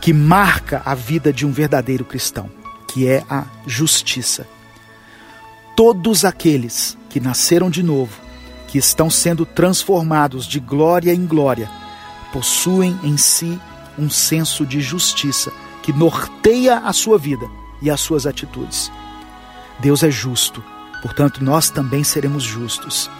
que 0.00 0.12
marca 0.12 0.82
a 0.84 0.94
vida 0.94 1.32
de 1.32 1.46
um 1.46 1.52
verdadeiro 1.52 2.04
cristão 2.04 2.50
que 2.88 3.06
é 3.06 3.22
a 3.28 3.44
justiça. 3.66 4.46
Todos 5.76 6.24
aqueles 6.24 6.96
que 7.08 7.20
nasceram 7.20 7.70
de 7.70 7.82
novo, 7.82 8.12
que 8.66 8.78
estão 8.78 9.08
sendo 9.08 9.46
transformados 9.46 10.46
de 10.46 10.58
glória 10.58 11.14
em 11.14 11.26
glória, 11.26 11.70
possuem 12.32 12.98
em 13.02 13.16
si 13.16 13.58
um 13.98 14.10
senso 14.10 14.66
de 14.66 14.80
justiça 14.80 15.52
que 15.82 15.92
norteia 15.92 16.78
a 16.78 16.92
sua 16.92 17.18
vida 17.18 17.48
e 17.80 17.90
as 17.90 18.00
suas 18.00 18.26
atitudes. 18.26 18.90
Deus 19.80 20.02
é 20.02 20.10
justo, 20.10 20.62
portanto, 21.02 21.42
nós 21.42 21.70
também 21.70 22.02
seremos 22.02 22.42
justos. 22.42 23.10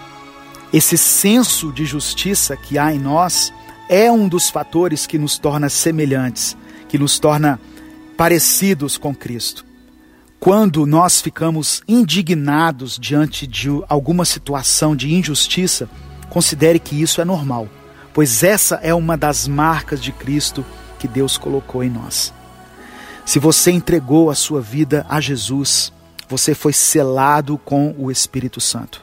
Esse 0.72 0.98
senso 0.98 1.72
de 1.72 1.84
justiça 1.84 2.56
que 2.56 2.78
há 2.78 2.92
em 2.92 2.98
nós 2.98 3.52
é 3.88 4.10
um 4.12 4.28
dos 4.28 4.50
fatores 4.50 5.06
que 5.06 5.18
nos 5.18 5.38
torna 5.38 5.68
semelhantes, 5.68 6.56
que 6.88 6.98
nos 6.98 7.18
torna 7.18 7.58
parecidos 8.16 8.98
com 8.98 9.14
Cristo. 9.14 9.64
Quando 10.40 10.86
nós 10.86 11.20
ficamos 11.20 11.82
indignados 11.88 12.98
diante 12.98 13.46
de 13.46 13.68
alguma 13.88 14.24
situação 14.24 14.94
de 14.94 15.12
injustiça, 15.12 15.88
considere 16.28 16.78
que 16.78 17.00
isso 17.00 17.20
é 17.20 17.24
normal, 17.24 17.68
pois 18.12 18.42
essa 18.42 18.76
é 18.76 18.92
uma 18.92 19.16
das 19.16 19.48
marcas 19.48 20.02
de 20.02 20.12
Cristo 20.12 20.64
que 20.98 21.08
Deus 21.08 21.38
colocou 21.38 21.82
em 21.82 21.90
nós. 21.90 22.32
Se 23.24 23.38
você 23.38 23.70
entregou 23.70 24.30
a 24.30 24.34
sua 24.34 24.60
vida 24.60 25.04
a 25.08 25.20
Jesus, 25.20 25.92
você 26.28 26.54
foi 26.54 26.72
selado 26.72 27.56
com 27.58 27.94
o 27.98 28.10
Espírito 28.10 28.60
Santo. 28.60 29.02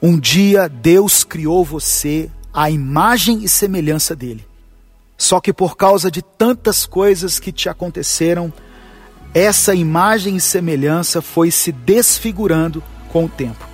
Um 0.00 0.18
dia 0.18 0.68
Deus 0.68 1.24
criou 1.24 1.64
você 1.64 2.30
à 2.52 2.70
imagem 2.70 3.42
e 3.42 3.48
semelhança 3.48 4.14
dele. 4.14 4.46
Só 5.16 5.40
que 5.40 5.52
por 5.52 5.76
causa 5.76 6.10
de 6.10 6.20
tantas 6.20 6.84
coisas 6.84 7.38
que 7.38 7.50
te 7.50 7.68
aconteceram, 7.68 8.52
essa 9.32 9.74
imagem 9.74 10.36
e 10.36 10.40
semelhança 10.40 11.22
foi 11.22 11.50
se 11.50 11.72
desfigurando 11.72 12.82
com 13.08 13.24
o 13.24 13.28
tempo. 13.28 13.66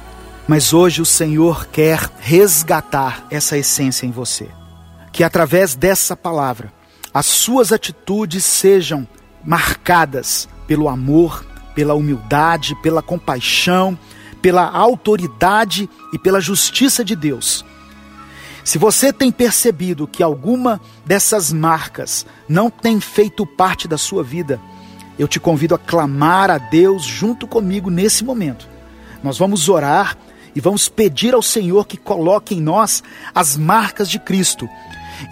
Mas 0.47 0.73
hoje 0.73 1.03
o 1.03 1.07
Senhor 1.07 1.67
quer 1.67 2.11
resgatar 2.21 3.27
essa 3.31 3.57
essência 3.57 4.07
em 4.07 4.11
você. 4.11 4.49
Que 5.13 5.25
através 5.25 5.75
dessa 5.75 6.17
palavra, 6.17 6.73
as 7.13 7.27
suas 7.27 7.73
atitudes 7.73 8.45
sejam 8.45 9.07
marcadas 9.45 10.49
pelo 10.67 10.89
amor, 10.89 11.45
pela 11.75 11.95
humildade, 11.95 12.75
pela 12.83 13.03
compaixão, 13.03 13.99
pela 14.41 14.69
autoridade 14.69 15.89
e 16.13 16.19
pela 16.19 16.41
justiça 16.41 17.05
de 17.05 17.15
Deus 17.15 17.65
se 18.65 18.79
você 18.79 19.13
tem 19.13 19.33
percebido 19.33 20.07
que 20.07 20.23
alguma 20.23 20.81
dessas 21.05 21.53
marcas 21.53 22.25
não 22.49 22.71
tem 22.71 23.01
feito 23.01 23.45
parte 23.45 23.89
da 23.89 23.99
sua 23.99 24.23
vida, 24.23 24.61
eu 25.19 25.27
te 25.27 25.41
convido 25.41 25.75
a 25.75 25.79
clamar 25.79 26.51
a 26.51 26.59
Deus 26.59 27.03
junto 27.03 27.47
comigo 27.47 27.91
nesse 27.91 28.25
momento. 28.25 28.69
Nós 29.23 29.37
vamos 29.37 29.69
orar 29.69 30.17
e 30.55 30.61
vamos 30.61 30.89
pedir 30.89 31.35
ao 31.35 31.43
Senhor 31.43 31.87
que 31.87 31.97
coloque 31.97 32.55
em 32.55 32.61
nós 32.61 33.03
as 33.35 33.57
marcas 33.57 34.09
de 34.09 34.19
Cristo. 34.19 34.69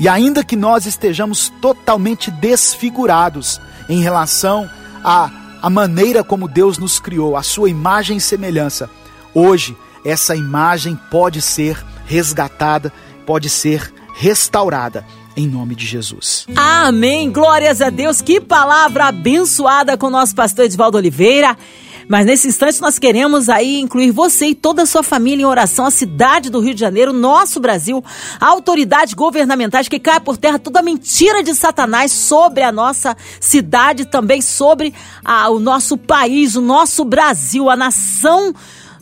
E 0.01 0.09
ainda 0.09 0.45
que 0.45 0.57
nós 0.57 0.87
estejamos 0.87 1.53
totalmente 1.61 2.31
desfigurados 2.31 3.61
em 3.89 4.01
relação 4.03 4.69
à, 5.05 5.31
à 5.63 5.71
maneira 5.71 6.25
como 6.25 6.49
Deus 6.49 6.79
nos 6.79 6.99
criou, 6.99 7.37
a 7.37 7.43
sua 7.43 7.71
imagem 7.71 8.17
e 8.17 8.21
semelhança, 8.21 8.91
hoje 9.35 9.77
essa 10.05 10.35
imagem 10.35 10.99
pode 11.11 11.43
ser 11.43 11.83
resgatada, 12.07 12.93
pode 13.27 13.49
ser 13.49 13.93
restaurada 14.15 15.05
em 15.37 15.47
nome 15.47 15.75
de 15.75 15.87
Jesus. 15.87 16.47
Amém. 16.57 17.31
Glórias 17.31 17.81
a 17.81 17.91
Deus. 17.91 18.21
Que 18.21 18.41
palavra 18.41 19.07
abençoada 19.07 19.97
com 19.97 20.07
o 20.07 20.11
nosso 20.11 20.35
pastor 20.35 20.65
Edvaldo 20.65 20.99
Oliveira. 20.99 21.57
Mas 22.11 22.27
nesse 22.27 22.49
instante 22.49 22.81
nós 22.81 22.99
queremos 22.99 23.49
aí 23.49 23.79
incluir 23.79 24.11
você 24.11 24.47
e 24.47 24.55
toda 24.57 24.83
a 24.83 24.87
sua 24.87 25.01
família 25.01 25.45
em 25.45 25.47
oração, 25.47 25.87
a 25.87 25.93
cidade 25.93 26.51
do 26.51 26.59
Rio 26.59 26.75
de 26.75 26.81
Janeiro, 26.81 27.13
nosso 27.13 27.61
Brasil, 27.61 28.05
autoridades 28.41 29.15
governamentais 29.15 29.87
que 29.87 30.01
caia 30.01 30.21
por 30.21 30.37
terra 30.37 30.59
toda 30.59 30.83
mentira 30.83 31.41
de 31.41 31.55
Satanás 31.55 32.11
sobre 32.11 32.65
a 32.65 32.73
nossa 32.73 33.17
cidade, 33.39 34.07
também 34.07 34.43
sobre 34.43 34.93
a, 35.25 35.51
o 35.51 35.61
nosso 35.61 35.97
país, 35.97 36.57
o 36.57 36.61
nosso 36.61 37.05
Brasil, 37.05 37.71
a 37.71 37.77
nação 37.77 38.53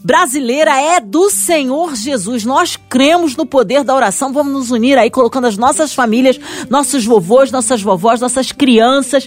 brasileira 0.04 0.78
é 0.78 1.00
do 1.00 1.30
Senhor 1.30 1.94
Jesus. 1.94 2.44
Nós 2.44 2.76
cremos 2.90 3.34
no 3.34 3.46
poder 3.46 3.84
da 3.84 3.94
oração. 3.94 4.34
Vamos 4.34 4.52
nos 4.52 4.70
unir 4.70 4.98
aí, 4.98 5.10
colocando 5.10 5.46
as 5.46 5.56
nossas 5.56 5.94
famílias, 5.94 6.38
nossos 6.68 7.06
vovôs, 7.06 7.50
nossas 7.50 7.80
vovós, 7.80 8.20
nossas 8.20 8.52
crianças 8.52 9.26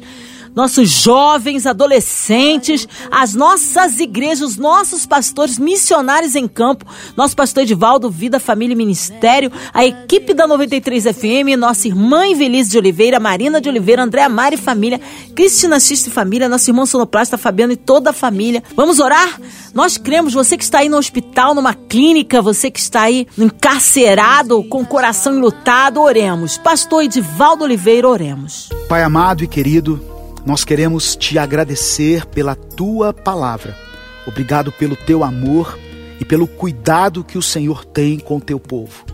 nossos 0.56 0.90
jovens, 0.90 1.66
adolescentes, 1.66 2.88
as 3.10 3.34
nossas 3.34 4.00
igrejas, 4.00 4.42
os 4.42 4.58
nossos 4.58 5.06
pastores 5.06 5.58
missionários 5.58 6.36
em 6.36 6.48
campo, 6.48 6.86
nosso 7.16 7.36
pastor 7.36 7.64
Edivaldo, 7.64 8.10
Vida, 8.10 8.40
Família 8.40 8.74
e 8.74 8.78
Ministério, 8.78 9.52
a 9.74 9.86
equipe 9.86 10.34
da 10.34 10.48
93 10.48 11.04
FM, 11.04 11.58
nossa 11.58 11.88
irmã 11.88 12.28
Invelise 12.28 12.72
de 12.72 12.78
Oliveira, 12.78 13.20
Marina 13.20 13.62
de 13.62 13.70
Oliveira, 13.70 14.04
Andréa 14.04 14.30
Mari 14.30 14.58
Família, 14.58 15.00
Cristina 15.36 15.80
Xista 15.80 16.10
e 16.10 16.12
Família, 16.12 16.50
nosso 16.50 16.70
irmão 16.70 16.86
Sonoplasta, 16.86 17.38
Fabiano 17.38 17.74
e 17.74 17.78
toda 17.78 18.10
a 18.10 18.14
família. 18.14 18.64
Vamos 18.76 19.00
orar? 19.00 19.40
Nós 19.74 19.98
cremos, 19.98 20.34
você 20.34 20.58
que 20.58 20.64
está 20.64 20.80
aí 20.80 20.90
no 20.90 20.98
hospital, 20.98 21.56
numa 21.56 21.74
clínica, 21.74 22.42
você 22.42 22.70
que 22.70 22.80
está 22.80 23.04
aí 23.04 23.26
encarcerado, 23.38 24.64
com 24.66 24.82
o 24.82 24.86
coração 24.86 25.36
enlutado, 25.36 26.02
oremos. 26.02 26.58
Pastor 26.58 27.04
Edivaldo 27.04 27.64
Oliveira, 27.64 28.08
oremos. 28.08 28.70
Pai 28.90 29.04
amado 29.04 29.44
e 29.44 29.48
querido, 29.48 30.11
nós 30.46 30.64
queremos 30.64 31.16
te 31.16 31.38
agradecer 31.38 32.26
pela 32.26 32.56
tua 32.56 33.14
palavra. 33.14 33.78
Obrigado 34.26 34.72
pelo 34.72 34.96
teu 34.96 35.24
amor 35.24 35.78
e 36.20 36.26
pelo 36.26 36.48
cuidado 36.48 37.24
que 37.24 37.38
o 37.38 37.42
Senhor 37.42 37.86
tem 37.86 38.20
com 38.20 38.38
o 38.38 38.42
teu 38.42 38.60
povo. 38.60 39.06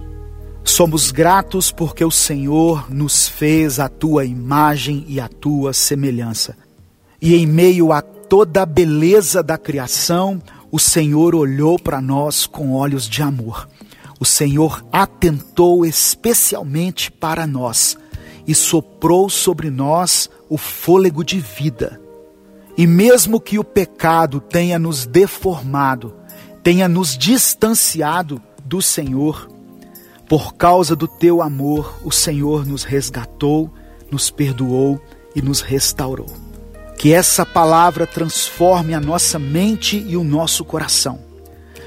Somos 0.63 1.11
gratos 1.11 1.71
porque 1.71 2.03
o 2.03 2.11
Senhor 2.11 2.91
nos 2.93 3.27
fez 3.27 3.79
a 3.79 3.87
tua 3.87 4.25
imagem 4.25 5.05
e 5.07 5.19
a 5.19 5.27
tua 5.27 5.71
semelhança. 5.71 6.57
E 7.21 7.35
em 7.35 7.45
meio 7.45 7.91
a 7.91 8.01
toda 8.01 8.63
a 8.63 8.65
beleza 8.65 9.41
da 9.41 9.57
criação, 9.57 10.41
o 10.69 10.77
Senhor 10.77 11.33
olhou 11.33 11.79
para 11.79 12.01
nós 12.01 12.45
com 12.45 12.73
olhos 12.73 13.07
de 13.07 13.21
amor. 13.21 13.69
O 14.19 14.25
Senhor 14.25 14.85
atentou 14.91 15.85
especialmente 15.85 17.11
para 17.11 17.47
nós 17.47 17.97
e 18.47 18.55
soprou 18.55 19.29
sobre 19.29 19.69
nós 19.69 20.29
o 20.49 20.57
fôlego 20.57 21.23
de 21.23 21.39
vida. 21.39 21.99
E 22.77 22.87
mesmo 22.87 23.41
que 23.41 23.59
o 23.59 23.63
pecado 23.63 24.39
tenha 24.39 24.79
nos 24.79 25.05
deformado, 25.05 26.13
tenha 26.63 26.87
nos 26.87 27.17
distanciado 27.17 28.41
do 28.63 28.81
Senhor, 28.81 29.49
por 30.29 30.55
causa 30.55 30.95
do 30.95 31.07
teu 31.07 31.41
amor, 31.41 31.99
o 32.03 32.11
Senhor 32.11 32.65
nos 32.65 32.83
resgatou, 32.83 33.71
nos 34.11 34.29
perdoou 34.29 35.01
e 35.35 35.41
nos 35.41 35.61
restaurou. 35.61 36.29
Que 36.97 37.13
essa 37.13 37.45
palavra 37.45 38.07
transforme 38.07 38.93
a 38.93 38.99
nossa 38.99 39.37
mente 39.37 39.97
e 39.97 40.17
o 40.17 40.23
nosso 40.23 40.65
coração. 40.65 41.19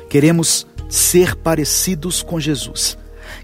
Queremos 0.09 0.67
ser 0.89 1.37
parecidos 1.37 2.23
com 2.23 2.41
Jesus 2.41 2.97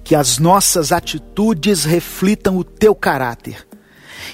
que 0.02 0.14
as 0.14 0.38
nossas 0.38 0.92
atitudes 0.92 1.84
reflitam 1.84 2.56
o 2.56 2.64
teu 2.64 2.94
caráter. 2.94 3.66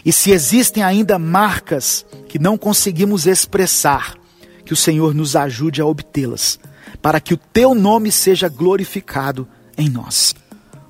E 0.04 0.12
se 0.12 0.30
existem 0.30 0.82
ainda 0.82 1.18
marcas 1.18 2.04
que 2.28 2.38
não 2.38 2.56
conseguimos 2.56 3.26
expressar, 3.26 4.16
que 4.64 4.72
o 4.72 4.76
Senhor 4.76 5.14
nos 5.14 5.36
ajude 5.36 5.80
a 5.80 5.86
obtê-las, 5.86 6.58
para 7.00 7.20
que 7.20 7.34
o 7.34 7.36
teu 7.36 7.74
nome 7.74 8.10
seja 8.10 8.48
glorificado 8.48 9.46
em 9.76 9.88
nós. 9.88 10.34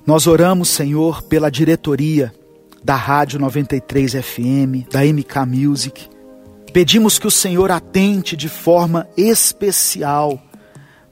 Nós 0.05 0.27
oramos, 0.27 0.69
Senhor, 0.69 1.23
pela 1.23 1.49
diretoria 1.49 2.33
da 2.83 2.95
Rádio 2.95 3.39
93 3.39 4.13
FM, 4.13 4.89
da 4.91 5.01
MK 5.05 5.45
Music. 5.47 6.09
Pedimos 6.73 7.17
que 7.17 7.27
o 7.27 7.31
Senhor 7.31 7.71
atente 7.71 8.35
de 8.35 8.49
forma 8.49 9.07
especial 9.15 10.41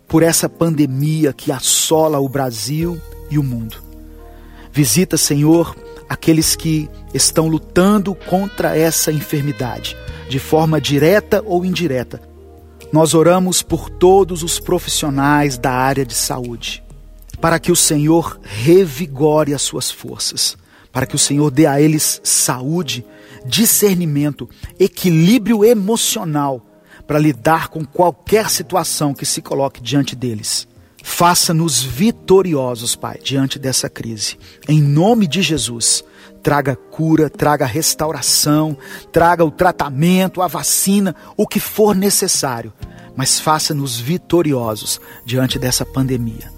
por 0.08 0.24
essa 0.24 0.50
pandemia 0.50 1.32
que 1.32 1.52
assola 1.52 2.20
o 2.20 2.28
Brasil 2.28 3.00
e 3.32 3.40
o 3.40 3.44
mundo. 3.44 3.78
Visita, 4.72 5.18
Senhor, 5.18 5.76
aqueles 6.08 6.56
que 6.56 6.90
estão 7.14 7.48
lutando 7.48 8.14
contra 8.14 8.78
essa 8.78 9.12
enfermidade, 9.12 9.98
de 10.30 10.40
forma 10.40 10.80
direta 10.80 11.42
ou 11.46 11.66
indireta. 11.66 12.22
Nós 12.92 13.14
oramos 13.14 13.62
por 13.62 13.90
todos 13.90 14.44
os 14.44 14.60
profissionais 14.60 15.58
da 15.58 15.72
área 15.72 16.06
de 16.06 16.14
saúde, 16.14 16.84
para 17.40 17.60
que 17.60 17.72
o 17.72 17.76
Senhor 17.76 18.40
revigore 18.44 19.54
as 19.54 19.62
suas 19.62 19.90
forças, 19.90 20.58
para 20.92 21.06
que 21.06 21.16
o 21.16 21.20
Senhor 21.20 21.50
dê 21.50 21.66
a 21.66 21.82
eles 21.82 22.20
saúde, 22.24 23.06
discernimento, 23.46 24.50
equilíbrio 24.78 25.64
emocional 25.64 26.66
para 27.08 27.20
lidar 27.20 27.70
com 27.70 27.84
qualquer 27.84 28.50
situação 28.50 29.14
que 29.14 29.26
se 29.26 29.42
coloque 29.42 29.82
diante 29.82 30.16
deles. 30.16 30.68
Faça-nos 31.04 31.82
vitoriosos, 31.82 32.96
Pai, 32.96 33.20
diante 33.24 33.58
dessa 33.58 33.90
crise. 33.90 34.38
Em 34.68 34.82
nome 34.82 35.28
de 35.28 35.42
Jesus, 35.42 36.04
traga 36.42 36.76
cura, 36.76 37.30
traga 37.30 37.66
restauração, 37.66 38.78
traga 39.12 39.44
o 39.44 39.52
tratamento, 39.52 40.42
a 40.42 40.48
vacina, 40.48 41.16
o 41.38 41.48
que 41.48 41.60
for 41.60 41.96
necessário, 41.96 42.74
mas 43.16 43.40
faça-nos 43.40 44.00
vitoriosos 44.00 45.00
diante 45.26 45.60
dessa 45.60 45.86
pandemia. 45.86 46.52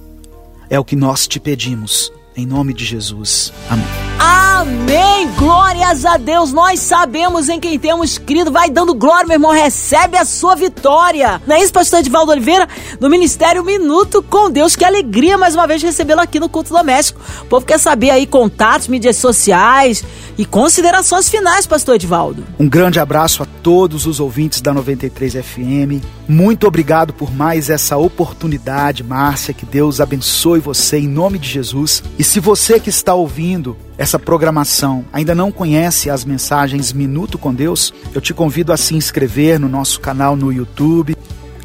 É 0.70 0.80
o 0.80 0.86
que 0.86 0.96
nós 0.96 1.28
te 1.28 1.40
pedimos, 1.40 2.12
em 2.36 2.46
nome 2.46 2.74
de 2.74 2.86
Jesus. 2.86 3.54
Amém. 3.70 4.13
Amém! 4.20 5.28
Glórias 5.38 6.06
a 6.06 6.18
Deus! 6.18 6.54
Nós 6.54 6.80
sabemos 6.80 7.50
em 7.50 7.60
quem 7.60 7.78
temos 7.78 8.18
crido. 8.18 8.52
Vai 8.52 8.70
dando 8.70 8.94
glória, 8.94 9.28
meu 9.28 9.36
irmão. 9.36 9.52
Recebe 9.52 10.18
a 10.18 10.24
sua 10.24 10.56
vitória. 10.56 11.42
Não 11.46 11.56
é 11.56 11.62
isso, 11.62 11.74
pastor 11.74 12.00
Edvaldo 12.00 12.32
Oliveira? 12.32 12.68
Do 13.00 13.10
Ministério 13.10 13.64
Minuto 13.64 14.24
com 14.24 14.50
Deus. 14.50 14.76
Que 14.76 14.86
alegria 14.86 15.38
mais 15.38 15.56
uma 15.56 15.68
vez 15.68 15.82
recebê-lo 15.82 16.22
aqui 16.22 16.40
no 16.40 16.48
Culto 16.48 16.72
Doméstico. 16.74 17.20
O 17.42 17.46
povo 17.46 17.66
quer 17.66 17.78
saber 17.78 18.12
aí 18.12 18.26
contatos, 18.26 18.88
mídias 18.88 19.18
sociais 19.18 20.04
e 20.38 20.46
considerações 20.46 21.30
finais, 21.30 21.66
pastor 21.68 21.96
Edvaldo. 21.96 22.44
Um 22.60 22.70
grande 22.70 23.00
abraço 23.00 23.44
a 23.44 23.46
todos 23.62 24.06
os 24.06 24.20
ouvintes 24.20 24.62
da 24.62 24.74
93 24.74 25.34
FM. 25.34 26.04
Muito 26.28 26.68
obrigado 26.68 27.14
por 27.14 27.34
mais 27.34 27.70
essa 27.70 27.98
oportunidade, 27.98 29.04
Márcia. 29.04 29.54
Que 29.54 29.66
Deus 29.66 30.00
abençoe 30.00 30.60
você 30.60 30.98
em 30.98 31.08
nome 31.08 31.38
de 31.38 31.50
Jesus. 31.50 32.04
E 32.18 32.24
se 32.24 32.40
você 32.40 32.80
que 32.80 32.90
está 32.90 33.14
ouvindo 33.14 33.76
essa 33.98 34.18
programação 34.18 35.06
ainda 35.14 35.36
não 35.36 35.52
conhece 35.52 36.10
as 36.10 36.26
mensagens 36.26 36.92
Minuto 36.92 37.38
com 37.38 37.54
Deus, 37.54 37.94
eu 38.14 38.22
te 38.22 38.34
convido 38.34 38.74
a 38.74 38.78
se 38.78 38.96
inscrever 38.96 39.60
no 39.60 39.70
nosso 39.70 40.00
canal 40.00 40.36
no 40.36 40.52
YouTube, 40.52 41.16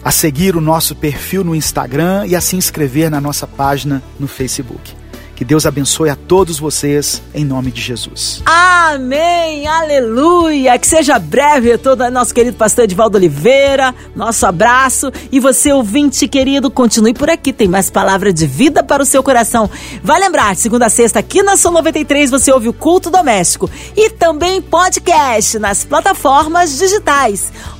a 0.04 0.10
seguir 0.10 0.56
o 0.56 0.60
nosso 0.60 0.94
perfil 0.94 1.42
no 1.42 1.54
Instagram 1.54 2.26
e 2.26 2.36
a 2.36 2.40
se 2.40 2.56
inscrever 2.56 3.10
na 3.10 3.20
nossa 3.20 3.46
página 3.46 4.02
no 4.18 4.28
Facebook. 4.28 4.97
Que 5.38 5.44
Deus 5.44 5.64
abençoe 5.66 6.10
a 6.10 6.16
todos 6.16 6.58
vocês, 6.58 7.22
em 7.32 7.44
nome 7.44 7.70
de 7.70 7.80
Jesus. 7.80 8.42
Amém, 8.44 9.68
aleluia. 9.68 10.76
Que 10.76 10.84
seja 10.84 11.16
breve 11.16 11.78
todo 11.78 12.10
nosso 12.10 12.34
querido 12.34 12.56
pastor 12.56 12.86
Edvaldo 12.86 13.16
Oliveira. 13.16 13.94
Nosso 14.16 14.44
abraço. 14.46 15.12
E 15.30 15.38
você, 15.38 15.72
ouvinte 15.72 16.26
querido, 16.26 16.72
continue 16.72 17.14
por 17.14 17.30
aqui. 17.30 17.52
Tem 17.52 17.68
mais 17.68 17.88
palavra 17.88 18.32
de 18.32 18.48
vida 18.48 18.82
para 18.82 19.00
o 19.00 19.06
seu 19.06 19.22
coração. 19.22 19.70
Vai 20.02 20.18
lembrar, 20.18 20.56
segunda 20.56 20.86
a 20.86 20.90
sexta, 20.90 21.20
aqui 21.20 21.40
na 21.40 21.56
São 21.56 21.70
93, 21.70 22.32
você 22.32 22.50
ouve 22.50 22.68
o 22.68 22.72
Culto 22.72 23.08
Doméstico. 23.08 23.70
E 23.96 24.10
também 24.10 24.60
podcast 24.60 25.56
nas 25.60 25.84
plataformas 25.84 26.76
digitais. 26.76 27.52